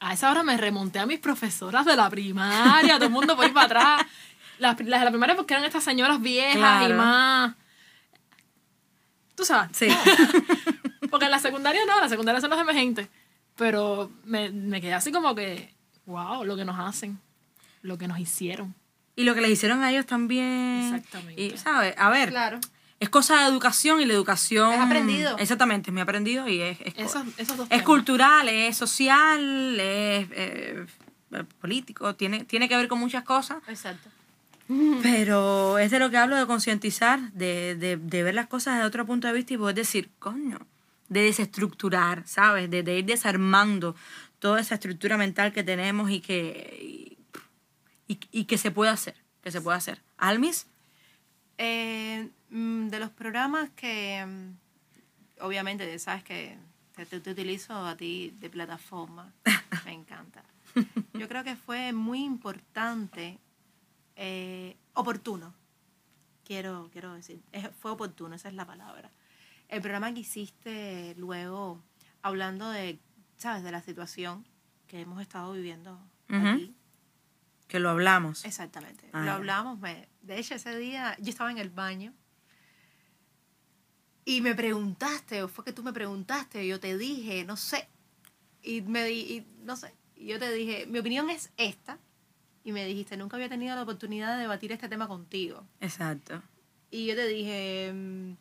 [0.00, 3.46] A esa hora me remonté a mis profesoras de la primaria, todo el mundo por
[3.46, 4.06] ir para atrás.
[4.58, 7.54] Las, las de la primaria porque eran estas señoras viejas y más.
[9.34, 9.76] Tú sabes.
[9.76, 9.88] Sí.
[11.10, 13.08] Porque en la secundaria no, la secundaria son los emergentes.
[13.56, 15.74] Pero me, me quedé así como que,
[16.06, 17.18] wow, lo que nos hacen,
[17.82, 18.74] lo que nos hicieron.
[19.16, 20.94] Y lo que les hicieron a ellos también.
[20.94, 21.42] Exactamente.
[21.42, 21.94] Y, ¿sabes?
[21.98, 22.60] A ver, Claro.
[22.98, 24.72] es cosa de educación y la educación...
[24.72, 25.36] Es aprendido.
[25.38, 26.80] Exactamente, es muy aprendido y es...
[26.80, 27.84] es, Esos, esos dos es temas.
[27.84, 29.40] cultural, es social,
[29.80, 30.86] es eh,
[31.32, 33.58] eh, político, tiene, tiene que ver con muchas cosas.
[33.68, 34.08] Exacto.
[35.02, 38.86] Pero es de lo que hablo de concientizar, de, de, de ver las cosas desde
[38.86, 40.58] otro punto de vista y poder decir, coño,
[41.08, 42.70] de desestructurar, ¿sabes?
[42.70, 43.94] De, de ir desarmando
[44.38, 47.16] toda esa estructura mental que tenemos y que,
[48.08, 50.00] y, y que se puede hacer, que se puede hacer.
[50.18, 50.66] Almis,
[51.58, 56.56] Eh, mm, de los programas que, mm, obviamente, sabes que
[56.96, 59.32] te, te- te utilizo a ti de plataforma,
[59.84, 60.42] me encanta.
[61.14, 63.38] Yo creo que fue muy importante,
[64.16, 65.54] eh, oportuno,
[66.44, 69.10] quiero, quiero decir, Es- fue oportuno, esa es la palabra.
[69.68, 71.82] El programa que hiciste luego,
[72.22, 72.98] hablando de,
[73.36, 74.44] ¿sabes?, de la situación
[74.86, 75.98] que hemos estado viviendo
[76.54, 76.74] aquí.
[77.68, 78.44] que lo hablamos.
[78.44, 79.08] Exactamente.
[79.14, 79.78] Ah, lo hablamos.
[79.78, 82.12] me- de hecho, ese día yo estaba en el baño
[84.24, 87.88] y me preguntaste, o fue que tú me preguntaste, yo te dije, no sé,
[88.62, 91.98] y me di, y no sé, y yo te dije, mi opinión es esta,
[92.64, 95.66] y me dijiste, nunca había tenido la oportunidad de debatir este tema contigo.
[95.80, 96.42] Exacto.
[96.90, 98.32] Y yo te dije, mm,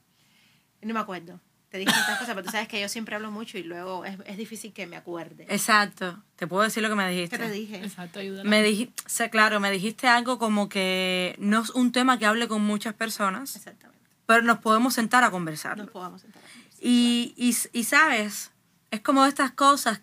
[0.87, 3.57] no me acuerdo, te dije tantas cosas, pero tú sabes que yo siempre hablo mucho
[3.57, 5.45] y luego es, es difícil que me acuerde.
[5.49, 6.21] Exacto.
[6.35, 7.37] Te puedo decir lo que me ¿Qué dijiste.
[7.37, 7.77] te dije?
[7.77, 8.43] Exacto, ayuda.
[8.43, 12.61] Me dijiste, claro, me dijiste algo como que no es un tema que hable con
[12.61, 14.01] muchas personas, Exactamente.
[14.25, 15.77] pero nos podemos sentar a conversar.
[15.77, 16.81] Nos podamos sentar a conversar.
[16.83, 18.51] Y, y, y sabes,
[18.91, 20.01] es como estas cosas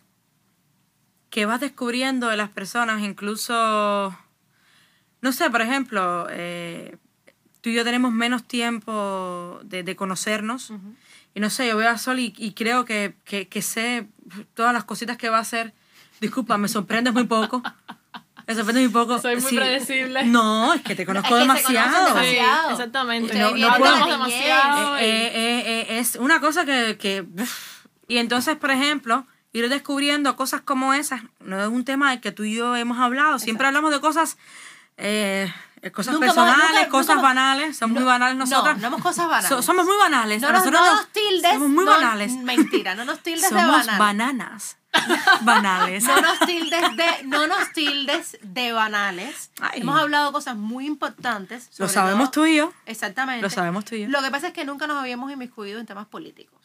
[1.31, 4.17] que vas descubriendo de las personas, incluso,
[5.21, 6.97] no sé, por ejemplo, eh,
[7.61, 10.73] tú y yo tenemos menos tiempo de, de conocernos.
[11.35, 14.09] Y no sé, yo veo a Sol y, y creo que, que, que sé
[14.55, 15.75] todas las cositas que va a hacer.
[16.21, 17.63] Disculpa, me sorprendes muy poco.
[18.47, 19.19] Me sorprendes muy poco.
[19.21, 20.25] Soy muy predecible.
[20.25, 21.93] No, es que te conozco que se demasiado.
[22.09, 22.71] conocen Sí, demasiado.
[22.71, 23.39] exactamente.
[23.39, 24.99] No- no puedo- demasiado.
[24.99, 27.27] y- Eh, eh, eh, es una cosa que, que
[28.09, 32.33] y entonces por ejemplo ir descubriendo cosas como esas no es un tema del que
[32.33, 34.37] tú y yo hemos hablado siempre hablamos de cosas
[34.99, 38.83] eh, eh, cosas Nunca personales nunca- cosas nunca- banales somos muy banales No, nosotros no
[38.83, 39.49] somos cosas banales.
[39.49, 41.53] So- somos muy banales No nos, nosotros no nos- nos tildes.
[41.53, 43.99] somos muy no- banales Mentira, no nos tildes de somos banales.
[43.99, 44.77] bananas
[45.43, 49.51] banales No nos tildes de, no nos tildes de banales.
[49.61, 49.81] Ay.
[49.83, 51.71] Hemos hablado cosas muy importantes.
[51.79, 53.43] lo sabemos todo- tú y yo Exactamente.
[53.43, 54.09] Lo sabemos tú y yo.
[54.09, 56.58] Lo que pasa es que nunca nos habíamos inmiscuido en temas políticos.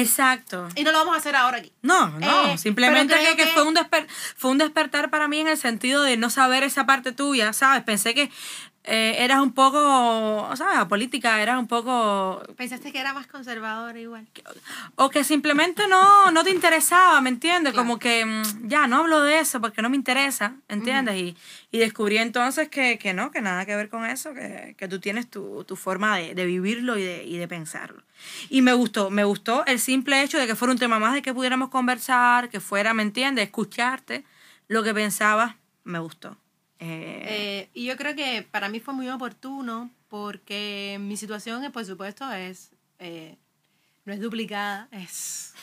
[0.00, 1.72] Exacto Y no lo vamos a hacer ahora aquí.
[1.82, 5.40] No, no, Eh, simplemente que, que que- fue, un desper- fue un despertar para mí
[5.40, 7.82] en el sentido de no saber esa parte tuya, ¿sabes?
[7.84, 8.30] Pensé que
[8.88, 10.84] eh, eras un poco, ¿sabes?
[10.86, 12.40] Política, eras un poco...
[12.56, 14.28] Pensaste que era más conservador igual.
[14.94, 17.72] O que simplemente no, no te interesaba, ¿me entiendes?
[17.72, 17.84] Claro.
[17.84, 21.16] Como que mm, ya, no hablo de eso porque no me interesa, ¿entiendes?
[21.16, 21.36] y,
[21.72, 25.00] y descubrí entonces que, que no, que nada que ver con eso, que, que tú
[25.00, 28.04] tienes tu, tu forma de, de vivirlo y de, y de pensarlo.
[28.50, 31.22] Y me gustó, me gustó el simple hecho de que fuera un tema más de
[31.22, 33.46] que pudiéramos conversar, que fuera, ¿me entiendes?
[33.46, 34.24] Escucharte
[34.68, 36.36] lo que pensabas, me gustó.
[36.78, 41.70] Eh, Eh, y yo creo que para mí fue muy oportuno porque mi situación, eh,
[41.70, 43.36] por supuesto, es eh,
[44.04, 45.54] no es duplicada, es,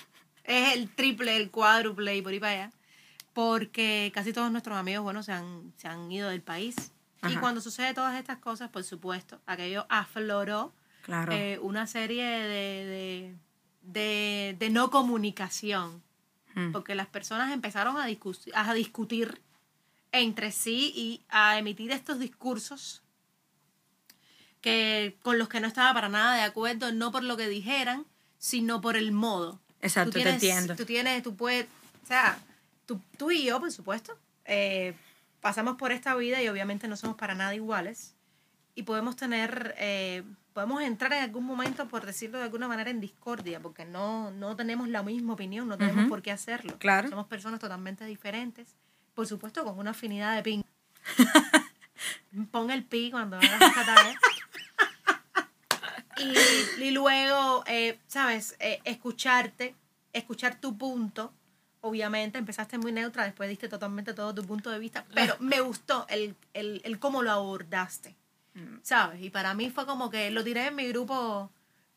[0.44, 2.72] es el triple, el cuádruple y por ahí para allá.
[3.34, 6.76] Porque casi todos nuestros amigos, bueno, se han, se han ido del país.
[7.24, 7.40] Y Ajá.
[7.40, 11.32] cuando sucede todas estas cosas, por supuesto, aquello afloró claro.
[11.32, 13.36] eh, una serie de, de,
[13.82, 16.02] de, de no comunicación
[16.56, 16.72] Mm.
[16.72, 19.42] porque las personas empezaron a, discus- a discutir
[20.14, 23.02] entre sí y a emitir estos discursos
[24.62, 28.06] que con los que no estaba para nada de acuerdo, no por lo que dijeran,
[28.38, 29.60] sino por el modo.
[29.82, 30.76] Exacto, Tú te entiendo.
[30.78, 31.66] Tú tienes, tú puedes,
[32.04, 32.40] o sea,
[32.86, 34.94] tú, tú y yo, por supuesto, eh,
[35.42, 38.16] pasamos por esta vida y obviamente no somos para nada iguales
[38.76, 43.02] y podemos tener, eh, podemos entrar en algún momento, por decirlo de alguna manera, en
[43.02, 46.78] discordia, porque no, no tenemos la misma opinión, no tenemos por qué hacerlo.
[46.80, 47.10] Claro.
[47.10, 48.76] Somos personas totalmente diferentes,
[49.14, 50.64] por supuesto, con una afinidad de ping.
[52.52, 54.20] Pon el pi cuando hagas tarea.
[56.18, 58.56] Y, y luego, eh, ¿sabes?
[58.60, 59.76] Eh, escucharte,
[60.14, 61.34] escuchar tu punto.
[61.82, 66.06] Obviamente empezaste muy neutra, después diste totalmente todo tu punto de vista, pero me gustó
[66.08, 68.16] el, el, el cómo lo abordaste,
[68.84, 69.22] ¿sabes?
[69.22, 71.52] Y para mí fue como que lo tiré en mi grupo,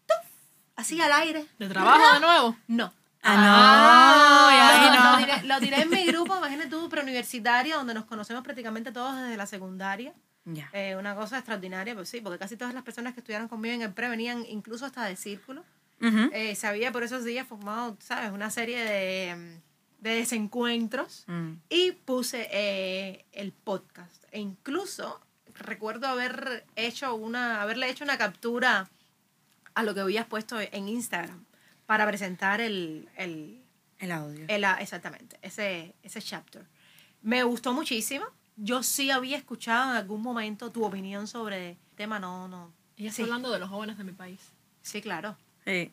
[0.09, 0.29] ¡tuf!
[0.75, 1.47] así al aire.
[1.61, 2.57] ¿De trabajo de nuevo?
[2.67, 2.93] No.
[3.23, 5.11] Ah, no, ya, No, no.
[5.13, 9.17] Lo, tiré, lo tiré en mi grupo, imagínate tú, preuniversitario, donde nos conocemos prácticamente todos
[9.21, 10.15] desde la secundaria.
[10.45, 10.71] Ya.
[10.73, 13.83] Eh, una cosa extraordinaria, pues sí, porque casi todas las personas que estudiaron conmigo en
[13.83, 15.65] el pre venían incluso hasta de círculo.
[16.01, 16.31] Ujú.
[16.33, 18.31] Eh, se había por esos días formado, ¿sabes?
[18.31, 19.61] Una serie de,
[20.01, 21.53] de desencuentros Mm.
[21.69, 24.23] y puse eh, el podcast.
[24.31, 25.21] E incluso
[25.55, 28.89] recuerdo haber hecho una, haberle hecho una captura
[29.75, 31.45] a lo que habías puesto en Instagram
[31.87, 33.61] para presentar el, el,
[33.99, 34.45] El audio.
[34.49, 36.65] el- ah, exactamente, ese, ese chapter.
[37.23, 38.27] Me gustó muchísimo.
[38.57, 42.73] Yo sí había escuchado en algún momento tu opinión sobre el tema, no, no.
[42.97, 44.41] Ella está Sí, hablando de los jóvenes de mi país.
[44.83, 45.37] sí, claro.
[45.65, 45.93] Sí.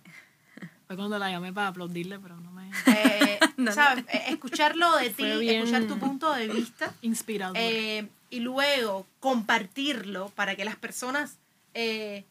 [0.87, 2.69] Fue cuando la llamé para aplaudirle, pero no me...
[2.87, 3.71] Eh, No, no.
[3.71, 4.05] ¿Sabes?
[4.11, 7.55] Eh, Escucharlo de ti, escuchar tu punto de vista Inspirador.
[7.59, 11.37] eh, y luego compartirlo para que las personas
[11.73, 12.25] eh,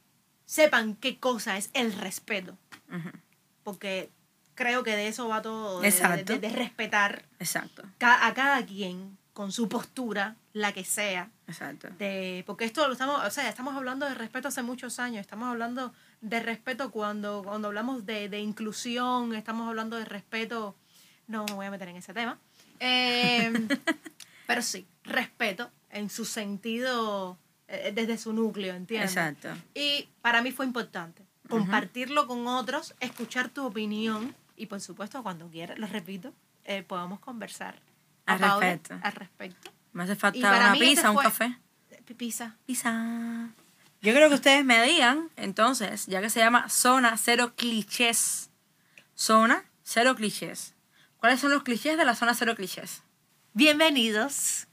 [0.47, 2.57] sepan qué cosa es el respeto.
[2.89, 3.11] Ujú.
[3.63, 4.11] Porque
[4.55, 6.33] creo que de eso va todo, de, de- Exacto.
[6.35, 7.83] de- de respetar Exacto.
[8.01, 11.31] a cada quien con su postura, la que sea.
[11.49, 11.89] Exacto.
[11.99, 15.49] De, porque esto lo estamos, o sea, estamos hablando de respeto hace muchos años, estamos
[15.49, 20.77] hablando de respeto cuando, cuando hablamos de, de inclusión, estamos hablando de respeto,
[21.29, 22.39] no me voy a meter en ese tema,
[22.81, 23.51] Eh,
[24.47, 27.39] pero sí, respeto en su sentido,
[27.69, 29.13] eh, desde su núcleo, ¿entiendes?
[29.13, 29.49] Exacto.
[29.75, 31.23] Y para mí fue importante.
[31.49, 36.32] Compartirlo con otros, escuchar tu opinión y por supuesto cuando quieras, lo repito,
[36.64, 37.80] eh, podamos conversar
[38.26, 38.99] Al respecto.
[39.03, 39.70] al respecto.
[39.93, 41.59] Me hace falta una pizza, un café.
[42.16, 42.57] Pizza.
[42.66, 43.49] Pizza.
[44.03, 48.51] Yo creo que ustedes me digan, entonces, ya que se llama Zona Cero Clichés.
[49.14, 50.74] Zona Cero Clichés.
[51.18, 53.03] ¿Cuáles son los clichés de la Zona Cero Clichés?
[53.55, 54.66] Bienvenidos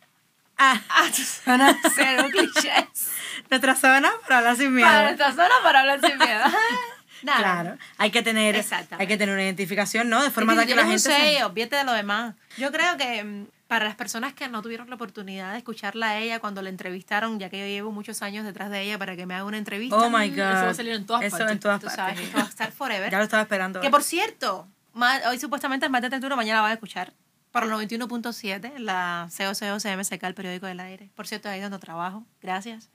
[0.57, 3.11] Ah, a tu zona cero clichés.
[3.49, 4.87] Nuestra zona para hablar sin miedo.
[4.87, 6.43] Para nuestra zona para hablar sin miedo.
[7.23, 7.39] Nada.
[7.39, 8.63] Claro, hay que tener,
[8.97, 10.23] hay que tener una identificación, ¿no?
[10.23, 12.35] De forma tal que la gente no se- sé, olvídate de lo demás.
[12.57, 16.17] Yo creo que mm, para las personas que no tuvieron la oportunidad de escucharla a
[16.19, 19.25] ella cuando la entrevistaron, ya que yo llevo muchos años detrás de ella para que
[19.25, 20.39] me haga una entrevista, Oh my God.
[20.39, 21.51] Eso va a salir en todas Eso partes.
[21.51, 22.05] en todas tú partes.
[22.05, 23.11] sabes esto va a estar forever.
[23.11, 23.81] Ya lo estaba esperando.
[23.81, 27.11] Que por cierto, ma- hoy supuestamente es más de Tenturo, mañana la vas a escuchar.
[27.51, 31.09] Por el 91.7, la COCO CMSK, el periódico del aire.
[31.15, 32.23] Por cierto, ahí donde trabajo.
[32.41, 32.89] Gracias.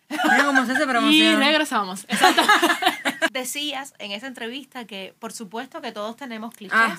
[0.44, 1.38] Cómo se hace Y promoción.
[1.40, 2.04] regresamos.
[2.08, 2.42] Exacto.
[3.32, 6.78] Decías en esa entrevista que, por supuesto, que todos tenemos clichés.
[6.78, 6.96] Ah,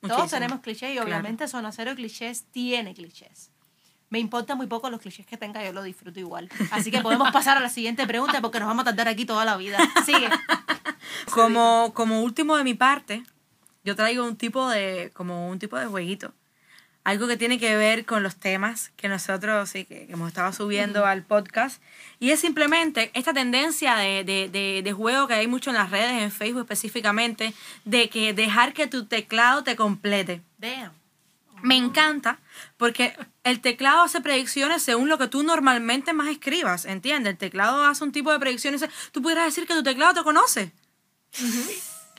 [0.00, 0.28] todos muchísimo.
[0.40, 1.06] tenemos clichés y Claro.
[1.08, 3.50] obviamente Zona Cero Clichés tiene clichés.
[4.10, 6.48] Me importa muy poco los clichés que tenga, yo lo disfruto igual.
[6.70, 9.44] Así que podemos pasar a la siguiente pregunta porque nos vamos a tardar aquí toda
[9.44, 9.78] la vida.
[10.04, 10.28] Sigue.
[11.30, 13.22] Como, como último de mi parte,
[13.84, 16.32] yo traigo un tipo de, como un tipo de jueguito.
[17.06, 21.06] Algo que tiene que ver con los temas que nosotros sí, que, hemos estado subiendo
[21.06, 21.80] al podcast.
[22.18, 25.92] Y es simplemente esta tendencia de, de, de, de juego que hay mucho en las
[25.92, 27.54] redes, en Facebook específicamente,
[27.84, 30.42] de que dejar que tu teclado te complete.
[30.58, 30.90] Damn.
[31.62, 32.40] Me encanta
[32.76, 37.34] porque el teclado hace predicciones según lo que tú normalmente más escribas, ¿entiendes?
[37.34, 38.84] El teclado hace un tipo de predicciones.
[39.12, 40.72] Tú pudieras decir que tu teclado te conoce.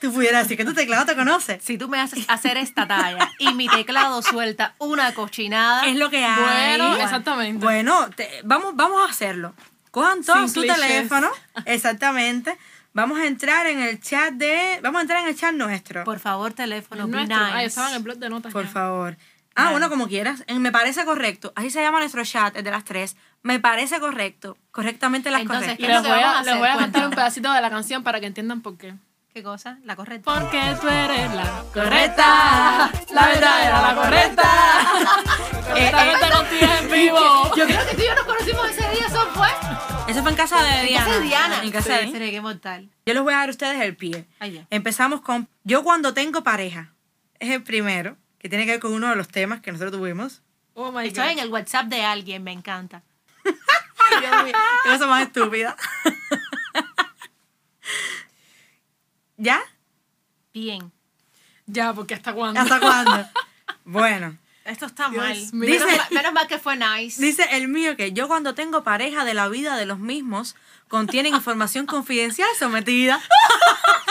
[0.00, 1.58] Tú pudieras decir que tu teclado te conoce.
[1.60, 6.08] Si tú me haces hacer esta talla y mi teclado suelta una cochinada, Es lo
[6.10, 6.78] que hay.
[6.78, 7.64] Bueno, exactamente.
[7.64, 9.54] Bueno, te- vamos, vamos a hacerlo.
[9.90, 10.80] Cojan todos Sin su clichés.
[10.80, 11.28] teléfono.
[11.66, 12.56] Exactamente.
[12.92, 14.80] Vamos a entrar en el chat de.
[14.82, 16.04] Vamos a entrar en el chat nuestro.
[16.04, 17.38] Por, por favor, teléfono, nuestro.
[17.38, 17.52] nice.
[17.56, 18.52] Ahí estaba en el blog de notas.
[18.52, 18.62] ya.
[18.64, 19.16] favor.
[19.54, 20.44] Ah, bueno, como quieras.
[20.46, 21.52] En Me parece correcto.
[21.56, 23.16] Así se llama nuestro chat, el de las tres.
[23.42, 24.56] Me parece correcto.
[24.70, 25.86] Correctamente las Entonces, correctas.
[25.88, 28.04] ¿qué es Les voy, a a, les voy a cantar un pedacito de la canción
[28.04, 28.94] para que entiendan por qué.
[29.32, 29.78] ¿Qué cosa?
[29.84, 30.34] La correcta.
[30.34, 34.50] Porque tú eres la correcta, la verdadera, la correcta.
[35.68, 37.54] Correctamente contigo en vivo.
[37.56, 39.48] Yo creo que tú y yo nos conocimos ese día, eso fue.
[40.08, 41.04] Eso fue en casa de En Diana.
[41.04, 41.62] casa de Diana.
[41.62, 42.88] En casa de Sí, sería que mortal.
[43.06, 44.26] Yo les voy a dar a ustedes el pie.
[44.40, 44.66] Ay, ya.
[44.70, 46.94] Empezamos con Yo cuando tengo pareja.
[47.38, 50.42] Es el primero, que tiene que ver con uno de los temas que nosotros tuvimos.
[50.74, 51.32] Oh my Estoy God.
[51.32, 53.02] en el WhatsApp de alguien, me encanta.
[53.44, 54.54] Ay, Dios mío,
[54.84, 55.76] qué cosa más estúpida.
[59.38, 59.60] ¿Ya?
[60.52, 60.92] Bien.
[61.66, 62.60] Ya, porque hasta cuándo.
[62.60, 63.26] ¿Hasta cuándo?
[63.84, 64.36] Bueno,
[64.66, 65.36] Esto está Dios mal.
[65.52, 67.22] Menos, Dice- mal, menos mal que fue nice.
[67.22, 70.56] dice el mío que yo cuando tengo pareja de la vida de los mismos
[70.88, 73.18] contienen información confidencial sometida.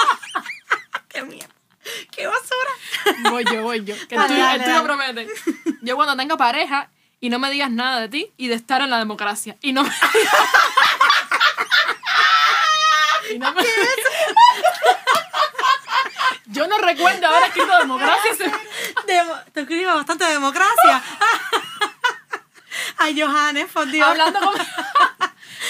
[1.10, 1.54] ¡Qué mierda!
[2.12, 3.30] ¡Qué basura!
[3.30, 3.94] Voy yo, voy yo.
[4.08, 5.28] Que el Dale, tuyo, dale, el tuyo promete.
[5.84, 8.90] Yo cuando tenga pareja y no me digas nada de ti y de estar en
[8.90, 9.58] la democracia.
[9.62, 9.92] Y no me...
[13.34, 13.64] y no me...
[16.58, 18.34] Yo no recuerdo haber escrito democracia.
[19.08, 21.04] Demo- Tú escribes bastante democracia.
[22.98, 24.08] Ay, Johannes, por Dios.
[24.08, 24.56] Hablando con,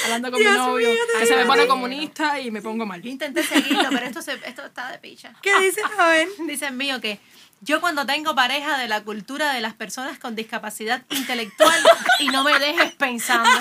[0.05, 0.89] hablando con mi novio.
[0.89, 3.01] mío, te que se me pone comunista y me pongo mal.
[3.01, 5.33] Yo intenté seguirlo, pero esto, se, esto está de picha.
[5.41, 5.83] ¿Qué dices?
[5.97, 6.27] A ver.
[6.39, 7.19] Dice el mío que
[7.61, 11.75] yo cuando tengo pareja de la cultura de las personas con discapacidad intelectual
[12.19, 13.49] y no me dejes pensando.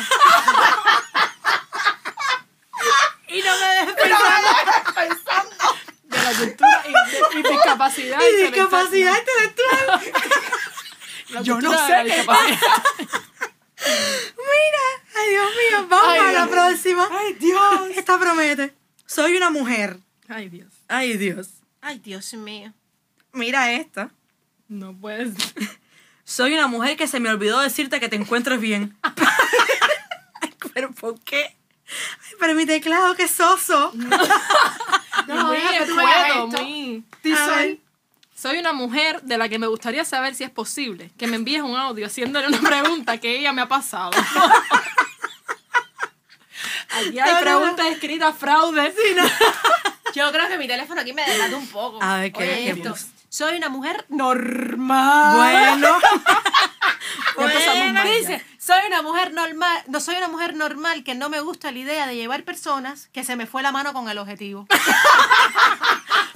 [3.28, 4.42] Y no me dejes pensar.
[4.42, 5.75] De
[6.30, 6.84] la cultura
[7.34, 8.18] y, discapacidad.
[8.20, 8.52] Y intelectual.
[8.52, 10.12] discapacidad intelectual.
[11.30, 12.04] La Yo no sé.
[12.04, 12.24] Mira,
[15.16, 16.48] ay Dios mío, vamos Ay, a la Dios.
[16.48, 17.08] próxima.
[17.10, 17.90] Ay, Dios.
[17.96, 18.74] Esta promete.
[19.06, 19.98] Soy una mujer.
[20.28, 20.72] Ay, Dios.
[20.88, 21.48] Ay Dios.
[21.80, 22.72] Ay, Dios mío.
[23.32, 24.10] Mira esta.
[24.68, 25.34] No puedes.
[26.24, 28.96] Soy una mujer que se me olvidó decirte que te encuentres bien.
[30.40, 31.44] Ay, pero ¿por qué?
[31.44, 33.92] Ay, pero mi teclado, qué soso.
[33.94, 34.18] No,
[35.34, 35.94] muy deja que esto.
[36.62, 37.04] muy...
[37.34, 37.78] A ver.
[38.34, 41.62] Soy una mujer de la que me gustaría saber si es posible que me envíes
[41.62, 44.10] un audio haciéndole una pregunta que ella me ha pasado.
[46.90, 47.40] Aquí hay No, no, no.
[47.40, 48.94] preguntas escritas fraude.
[50.14, 52.02] Yo creo que mi teléfono aquí me delata un poco.
[52.02, 52.94] A ver, ¿qué- Oye, qué esto.
[53.28, 55.36] Soy una mujer normal.
[55.36, 55.98] Bueno.
[57.38, 58.08] Ya empezamos Bueno, mal.
[58.08, 61.78] Dice, soy una mujer normal, no soy una mujer normal que no me gusta la
[61.78, 64.66] idea de llevar personas que se me fue la mano con el objetivo.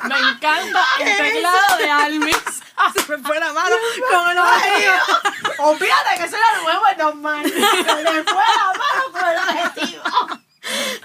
[0.02, 2.36] Me encanta el teclado de Almis.
[2.94, 3.76] Se me fue la mano
[4.10, 4.94] con el objetivo.
[5.58, 7.44] Olvídate que soy la mujer normal.
[7.44, 10.02] Se me fue la mano con el objetivo.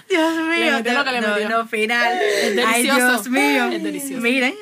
[0.08, 1.48] Dios mío, lo que le no, metió.
[1.50, 2.12] no, final.
[2.20, 3.06] Es Ay, delicioso.
[3.06, 3.64] Dios mío.
[3.66, 4.22] Es delicioso.
[4.22, 4.54] Miren,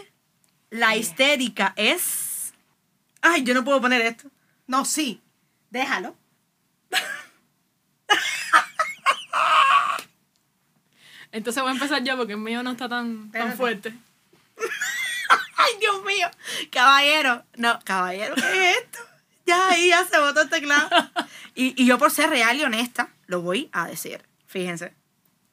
[0.71, 2.53] la histérica es...
[3.23, 4.29] Ay, yo no puedo poner esto.
[4.67, 5.23] No, sí.
[5.75, 6.17] Déjalo.
[11.33, 13.93] Entonces voy a empezar yo porque el mío no está tan, tan fuerte.
[15.57, 16.31] Ay, Dios mío.
[16.71, 17.45] Caballero.
[17.57, 18.99] No, caballero, ¿qué es esto?
[19.47, 20.89] Ya ahí ya se botó el teclado.
[21.57, 24.23] Y, y yo por ser real y honesta, lo voy a decir.
[24.49, 24.93] Fíjense.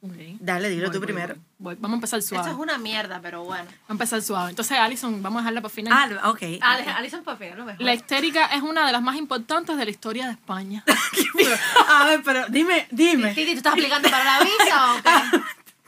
[0.04, 1.34] Dale, dilo Voy, tú voy, primero.
[1.34, 1.42] voy.
[1.58, 1.74] Voy.
[1.76, 2.42] Vamos a empezar suave.
[2.48, 3.64] Esto es una mierda, pero bueno.
[3.66, 4.50] Vamos a empezar suave.
[4.50, 6.18] Entonces, Alison, vamos a dejarla para final.
[6.20, 6.42] Ah, ok.
[6.60, 7.80] Ale- Alison Papel, lo mejor.
[7.80, 10.84] La histérica es una de las más importantes de la historia de España.
[11.88, 13.32] A ver, pero dime, dime.
[13.32, 15.40] Titi, ¿tú estás aplicando para la visa o qué?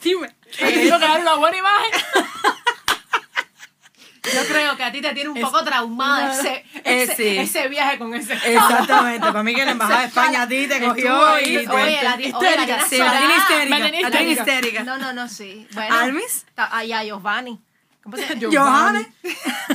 [0.11, 0.35] Dime.
[0.59, 2.01] Quiero crear una buena imagen.
[4.33, 7.37] Yo creo que a ti te tiene un poco traumada ese, Eh, ese, sí.
[7.39, 8.33] ese viaje con ese.
[8.35, 9.21] Exactamente.
[9.27, 11.59] Para mí que la embajada de España a ti te cogió y te...
[11.59, 12.81] Oye, la, oye, la histérica.
[12.89, 13.19] Sí, la
[13.91, 14.79] tiene histérica.
[14.85, 14.85] La.
[14.85, 15.67] No, no, no, sí.
[15.73, 15.95] Bueno.
[15.95, 16.47] ¿Almis?
[16.57, 17.61] Ah, ya, Giovanni.
[18.03, 18.39] ¿Cómo se llama?
[18.51, 19.07] Giovanni.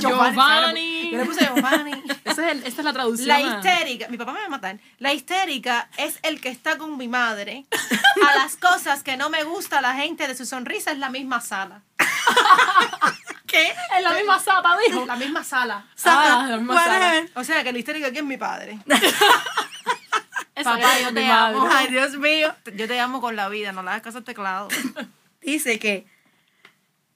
[0.00, 1.10] Giovanni.
[1.10, 1.92] Yo le puse Giovanni.
[2.24, 3.28] Esa es, el- esa es la traducción.
[3.28, 4.78] La histérica, mi papá me va a matar.
[4.98, 7.64] La histérica es el que está con mi madre.
[8.28, 11.40] A las cosas que no me gusta la gente de su sonrisa es la misma
[11.40, 11.82] sala.
[13.50, 13.74] ¿Qué?
[13.96, 15.04] En la misma sala, dijo.
[15.06, 15.84] La misma sala.
[16.04, 16.98] Ah, la misma sala.
[16.98, 17.30] Whatever.
[17.34, 18.78] O sea que la histérica aquí es mi padre.
[20.62, 21.68] Papá, yo te amo.
[21.70, 22.54] Ay, Dios mío.
[22.74, 24.68] Yo te amo con la vida, no le hagas caso al teclado.
[25.40, 26.06] Dice que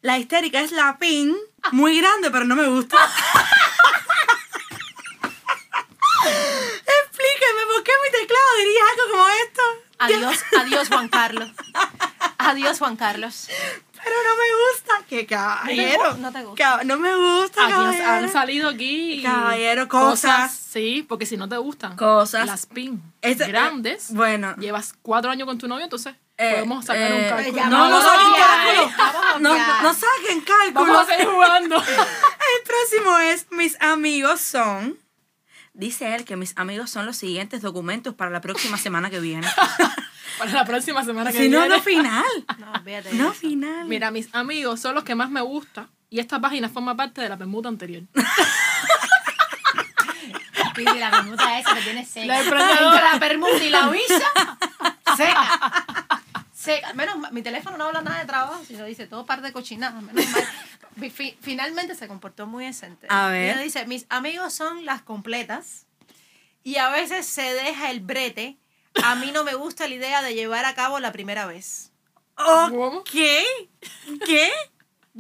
[0.00, 1.36] la histérica es la pin
[1.72, 2.96] muy grande, pero no me gusta.
[6.24, 9.62] Explíqueme por qué mi teclado diría algo como esto.
[9.98, 11.50] Adiós, adiós Juan Carlos.
[12.38, 13.48] Adiós Juan Carlos.
[14.04, 15.06] Pero no me gusta.
[15.08, 16.16] Que caballero.
[16.18, 16.84] No te gusta.
[16.84, 18.08] No me gusta, Aquí han- caballero.
[18.10, 19.22] han salido aquí.
[19.22, 20.52] Caballero, cosas.
[20.54, 21.96] Sí, porque si no te gustan.
[21.96, 22.46] Cosas.
[22.46, 24.10] Las pin Ese- grandes.
[24.10, 24.54] eh, bueno.
[24.56, 27.66] Llevas cuatro años con tu novio, entonces Eh, podemos sacar eh, un cálculo.
[27.66, 29.38] No, no saquen cálculo.
[29.40, 30.72] no, no saquen cálculo.
[30.86, 31.76] Vamos a seguir jugando.
[31.84, 34.98] El próximo es mis amigos son.
[35.76, 39.46] Dice él que mis amigos son los siguientes documentos para la próxima semana que viene.
[40.38, 41.76] Para la próxima semana que si no, viene.
[41.76, 42.24] no final.
[42.58, 43.40] No, olvídate de No eso.
[43.40, 43.86] final.
[43.86, 45.88] Mira, mis amigos son los que más me gustan.
[46.10, 48.02] Y esta página forma parte de la permuta anterior.
[50.76, 52.26] La permuta esa que tiene seca.
[52.26, 53.12] La emprendedora.
[53.14, 54.32] La permuta y la visa,
[55.16, 56.20] seca.
[56.52, 56.92] Seca.
[56.94, 60.02] Menos mal, mi teléfono no habla nada de trabajo, sino dice todo par de cochinadas.
[60.02, 60.42] Menos mal.
[60.98, 63.06] Fi- fi- Finalmente se comportó muy decente.
[63.10, 63.52] A ver.
[63.52, 65.86] Ella dice, mis amigos son las completas
[66.64, 68.56] y a veces se deja el brete.
[69.02, 71.90] A mí no me gusta la idea de llevar a cabo la primera vez.
[72.34, 73.02] ¿Cómo?
[73.04, 73.44] ¿Qué?
[74.24, 74.50] ¿Qué?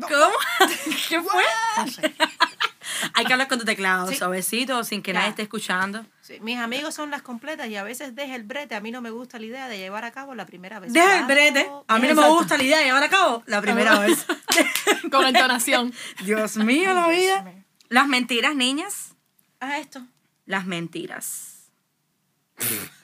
[0.00, 0.34] ¿Cómo?
[1.08, 1.42] ¿Qué fue?
[1.76, 2.14] No sé.
[3.14, 4.16] Hay que hablar con tu teclado, Sí.
[4.16, 5.18] suavecito, sin que Ya.
[5.20, 6.04] nadie esté escuchando.
[6.20, 8.74] Sí, mis amigos son las completas y a veces deja el brete.
[8.74, 10.92] A mí no me gusta la idea de llevar a cabo la primera vez.
[10.92, 11.70] Deja el brete.
[11.86, 14.24] A mí no me gusta la idea de llevar a cabo la primera vez.
[15.10, 15.92] Con entonación.
[16.24, 17.44] Dios mío, la vida.
[17.88, 19.14] Las mentiras, niñas.
[19.60, 20.02] Ah, esto.
[20.46, 21.68] Las mentiras.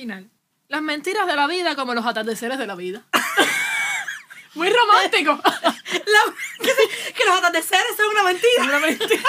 [0.00, 0.30] Final.
[0.68, 3.02] Las mentiras de la vida como los atardeceres de la vida.
[4.54, 5.38] Muy romántico.
[5.44, 8.62] La- que, que los atardeceres son una mentira.
[8.64, 9.22] Una mentira.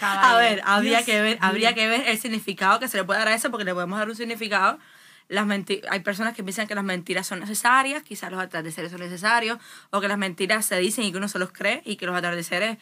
[0.00, 3.28] A ver, habría que ver, habría que ver el significado que se le puede dar
[3.28, 4.80] a eso, porque le podemos dar un significado.
[5.28, 9.00] Las menti- hay personas que piensan que las mentiras son necesarias, quizás los atardeceres son
[9.00, 9.58] necesarios,
[9.90, 12.16] o que las mentiras se dicen y que uno se los cree, y que los
[12.16, 12.78] atardeceres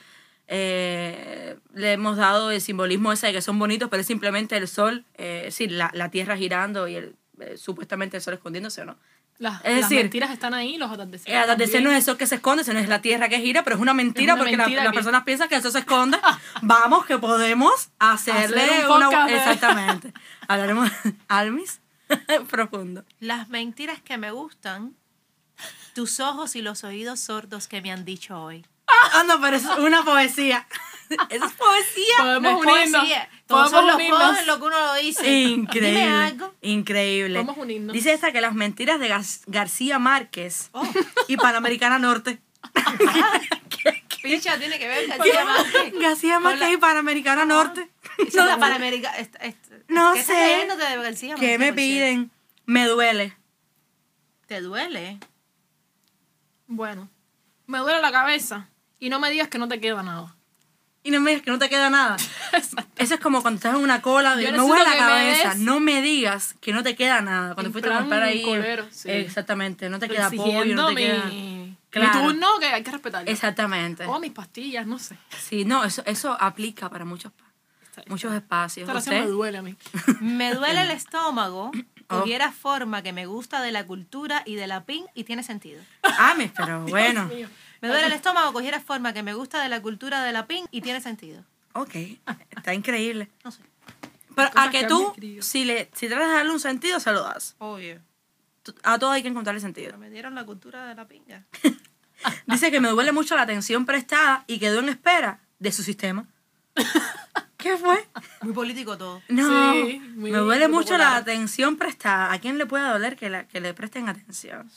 [0.49, 4.69] eh, le hemos dado el simbolismo ese de que son bonitos, pero es simplemente el
[4.69, 8.85] sol, eh, sí, la, la tierra girando y el, eh, supuestamente el sol escondiéndose o
[8.85, 8.97] no.
[9.39, 11.35] Las, Es las decir, mentiras están ahí, los atardeceres.
[11.35, 11.85] El atardecer también.
[11.85, 13.83] no es el sol que se esconde, sino es la tierra que gira, pero es
[13.83, 16.19] una mentira Es una porque la- mentira las que- personas piensan que eso se esconde.
[16.63, 19.07] Vamos, que podemos hacerle Hacer un una.
[19.11, 20.13] podcast Exactamente.
[20.47, 20.91] Hablaremos.
[21.29, 21.81] Almis.
[22.51, 23.05] Profundo.
[23.21, 24.95] Las mentiras que me gustan,
[25.95, 28.65] tus ojos y los oídos sordos que me han dicho hoy.
[29.15, 30.67] Ah, no, pero eso es una poesía.
[31.29, 32.15] Eso es poesía.
[32.19, 33.01] Podemos No es unirnos.
[33.03, 33.29] poesía.
[33.47, 34.21] Todos son Podemos los unirnos.
[34.23, 35.23] podos en lo que uno lo dice.
[35.23, 36.03] Dime Increíble.
[36.05, 36.55] algo.
[36.63, 37.39] Increíble.
[37.39, 37.93] Vamos a unirnos.
[37.93, 40.83] Dice esta que las mentiras de Gar- García Márquez Oh.
[41.29, 42.41] y Panamericana Norte.
[44.23, 45.93] Picha, tiene que ver García Márquez.
[46.01, 47.91] García Márquez y Panamericana Norte.
[48.19, 48.87] Esa es la
[49.19, 49.37] est-
[49.89, 50.47] No ¿qué estás sé.
[50.47, 52.31] leyéndote de García ¿Qué me piden?
[52.65, 53.37] Me duele.
[54.47, 55.19] ¿Te duele?
[56.69, 57.11] Bueno,
[57.67, 58.69] me duele la cabeza
[59.05, 60.35] y no me digas que no te queda nada.
[61.05, 62.17] Y no me digas que no te queda nada.
[62.97, 65.49] Eso es como cuando estás en una cola de necesito huele la me cabeza.
[65.51, 67.55] des- No me digas que no te queda nada.
[67.55, 68.43] Cuando En fuiste a comprar ahí.
[68.43, 69.11] colero, sí.
[69.11, 69.89] Exactamente.
[69.91, 71.25] No te queda pollo, no te mi, queda.
[71.25, 72.21] mi Claro.
[72.21, 73.29] turno que hay que respetarlo.
[73.29, 74.07] Exactamente.
[74.07, 75.17] O mis pastillas, no sé.
[75.37, 77.33] Sí, no, eso, eso aplica para muchos.
[78.07, 78.89] muchos espacios.
[78.89, 79.75] Esta me duele a mí.
[80.21, 81.73] Me duele el estómago,
[82.13, 82.21] Oh.
[82.21, 85.83] cogiera forma que me gusta de la cultura y de la PIN y tiene sentido.
[86.03, 87.27] Ah, mis, pero bueno.
[87.27, 87.49] Dios mío.
[87.81, 90.67] Me duele el estómago, cogiera forma que me gusta de la cultura de la PIN
[90.71, 91.45] y tiene sentido.
[91.75, 91.95] Ok,
[92.51, 93.29] está increíble.
[93.45, 93.63] No sé.
[94.37, 97.23] Pero a que que tú, si, le, si tratas de darle un sentido, se lo
[97.23, 97.57] das.
[98.63, 99.99] Tú- A todo hay que encontrarle sentido.
[99.99, 101.45] me dieron la cultura de la pinga.
[102.47, 106.27] Dice que me duele mucho la atención prestada y quedó en espera de su sistema.
[107.63, 108.05] ¿Qué fue?
[108.43, 109.23] Muy político todo.
[109.29, 112.33] No, Sí, muy me duele mucho la atención prestada.
[112.33, 114.71] ¿A quién le puede doler que, la- que le presten atención?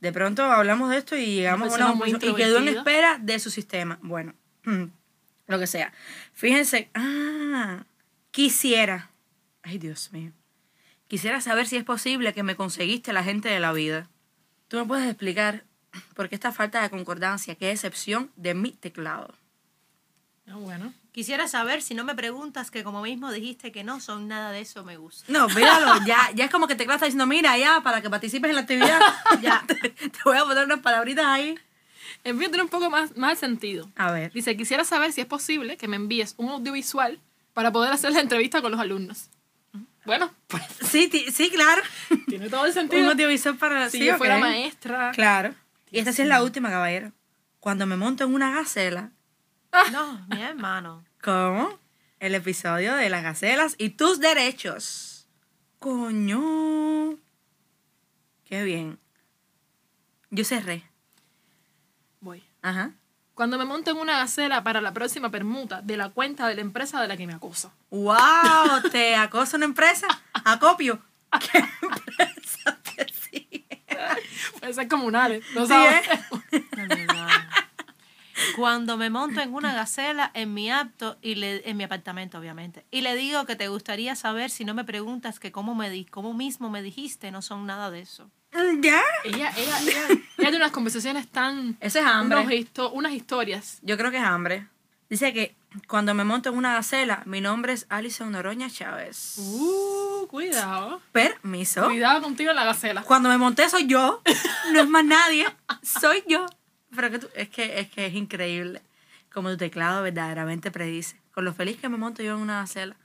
[0.00, 2.32] De pronto hablamos de esto y llegamos a una muy conclusión.
[2.40, 3.98] Y quedó en espera de su sistema.
[4.02, 4.34] Bueno,
[5.46, 5.92] lo que sea.
[6.32, 7.84] Fíjense, ah,
[8.30, 9.10] quisiera,
[9.62, 10.32] ay Dios mío,
[11.08, 14.08] quisiera saber si es posible que me conseguiste la gente de la vida.
[14.68, 15.64] ¿Tú me puedes explicar
[16.14, 19.34] por qué esta falta de concordancia, qué excepción de mi teclado?
[20.48, 20.92] Ah, bueno.
[21.16, 24.60] Quisiera saber si no me preguntas que como mismo dijiste que no son nada de
[24.60, 25.24] eso me gusta.
[25.32, 28.50] No, míralo, ya, ya es como que te está diciendo, mira, ya, para que participes
[28.50, 29.00] en la actividad,
[29.40, 31.54] ya, te, te voy a poner unas palabritas ahí.
[32.22, 33.88] El mío tiene un poco más, más sentido.
[33.96, 34.30] A ver.
[34.32, 37.18] Dice, quisiera saber si es posible que me envíes un audiovisual
[37.54, 39.30] para poder hacer la entrevista con los alumnos.
[40.04, 41.80] Bueno, pues Sí, sí, claro.
[42.28, 43.10] tiene todo el Un sentido.
[43.12, 44.18] audiovisual para Si sí, yo ok.
[44.18, 45.12] fuera maestra.
[45.12, 45.54] Claro.
[45.90, 47.12] Y esta sí es la última, caballero.
[47.58, 49.12] Cuando me monto en una gacela,
[49.92, 51.05] No, mi hermano.
[51.22, 51.78] Como
[52.20, 55.28] el episodio de las gacelas y tus derechos.
[55.78, 57.18] Coño.
[58.44, 58.98] Qué bien.
[60.30, 60.84] Yo cerré.
[62.20, 62.42] Voy.
[62.62, 62.92] Ajá.
[63.34, 66.62] Cuando me monte en una gacela para la próxima permuta de la cuenta de la
[66.62, 67.74] empresa de la que me acosa.
[67.90, 68.14] ¡Wow!
[68.90, 70.06] ¿Te acosa una empresa?
[70.32, 71.02] ¿Acopio?
[71.52, 73.84] ¿Qué empresa te sigue?
[74.58, 75.44] Puede ser comunales.
[75.54, 76.08] No Sí, sabes.
[76.52, 76.64] ¿eh?
[78.56, 82.84] Cuando me monto en una gacela en mi apto y le, en mi apartamento, obviamente,
[82.90, 86.04] y le digo que te gustaría saber si no me preguntas que cómo me di,
[86.06, 88.30] cómo mismo me dijiste, no son nada de eso.
[88.80, 89.02] ¿Ya?
[89.24, 91.76] Ella, ella, ella, ella tiene unas conversaciones tan...
[91.80, 92.38] Ese es hambre.
[92.40, 93.78] unos histo- unas historias.
[93.82, 94.66] Yo creo que es hambre.
[95.10, 95.54] Dice que
[95.86, 99.34] cuando me monto en una gacela, mi nombre es Alison Noroña Chávez.
[99.38, 101.02] Uh, cuidado.
[101.12, 101.84] Permiso.
[101.84, 103.02] Cuidado contigo en la gacela.
[103.02, 104.22] Cuando me monté soy yo,
[104.72, 105.46] no es más nadie,
[105.82, 106.46] soy yo.
[106.96, 108.80] Pero que tú- es, que, es que es increíble
[109.32, 111.16] como tu teclado verdaderamente predice.
[111.32, 112.96] Con lo feliz que me monto yo en una gacela.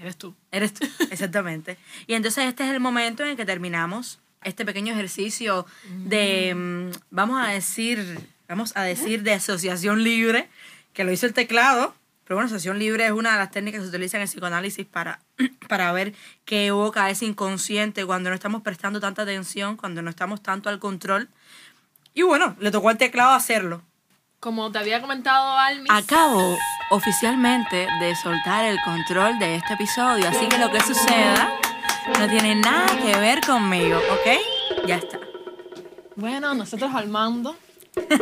[0.00, 0.34] Eres tú.
[0.52, 1.76] Eres tú, exactamente.
[2.06, 5.66] Y entonces este es el momento en el que terminamos este pequeño ejercicio
[6.06, 10.48] de, mm, vamos a decir, vamos a decir de asociación libre,
[10.94, 11.94] que lo hizo el teclado.
[12.24, 14.86] Pero bueno, asociación libre es una de las técnicas que se utiliza en el psicoanálisis
[14.86, 15.18] para,
[15.68, 20.40] para ver qué evoca ese inconsciente cuando no estamos prestando tanta atención, cuando no estamos
[20.40, 21.28] tanto al control.
[22.14, 23.82] Y bueno, le tocó al teclado hacerlo.
[24.40, 26.56] Como te había comentado Almis, Acabo
[26.90, 31.52] oficialmente de soltar el control de este episodio, así que lo que suceda
[32.18, 34.86] no tiene nada que ver conmigo, ¿ok?
[34.86, 35.20] Ya está.
[36.16, 37.56] bueno, nosotros al mando.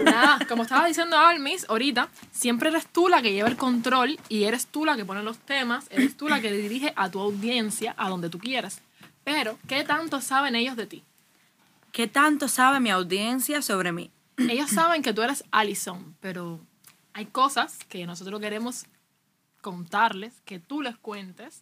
[0.03, 4.45] Nada, como estaba diciendo Almis ahorita, siempre eres tú la que lleva el control y
[4.45, 7.95] eres tú la que pone los temas, eres tú la que dirige a tu audiencia
[7.97, 8.80] a donde tú quieras.
[9.24, 11.05] Pero, ¿qué tanto saben ellos de ti?
[11.99, 14.12] ¿Qué tanto sabe mi audiencia sobre mí?
[14.36, 16.61] Ellos saben que tú eres Allison, pero
[17.12, 18.86] hay cosas que nosotros queremos
[19.62, 21.61] contarles, que tú les cuentes.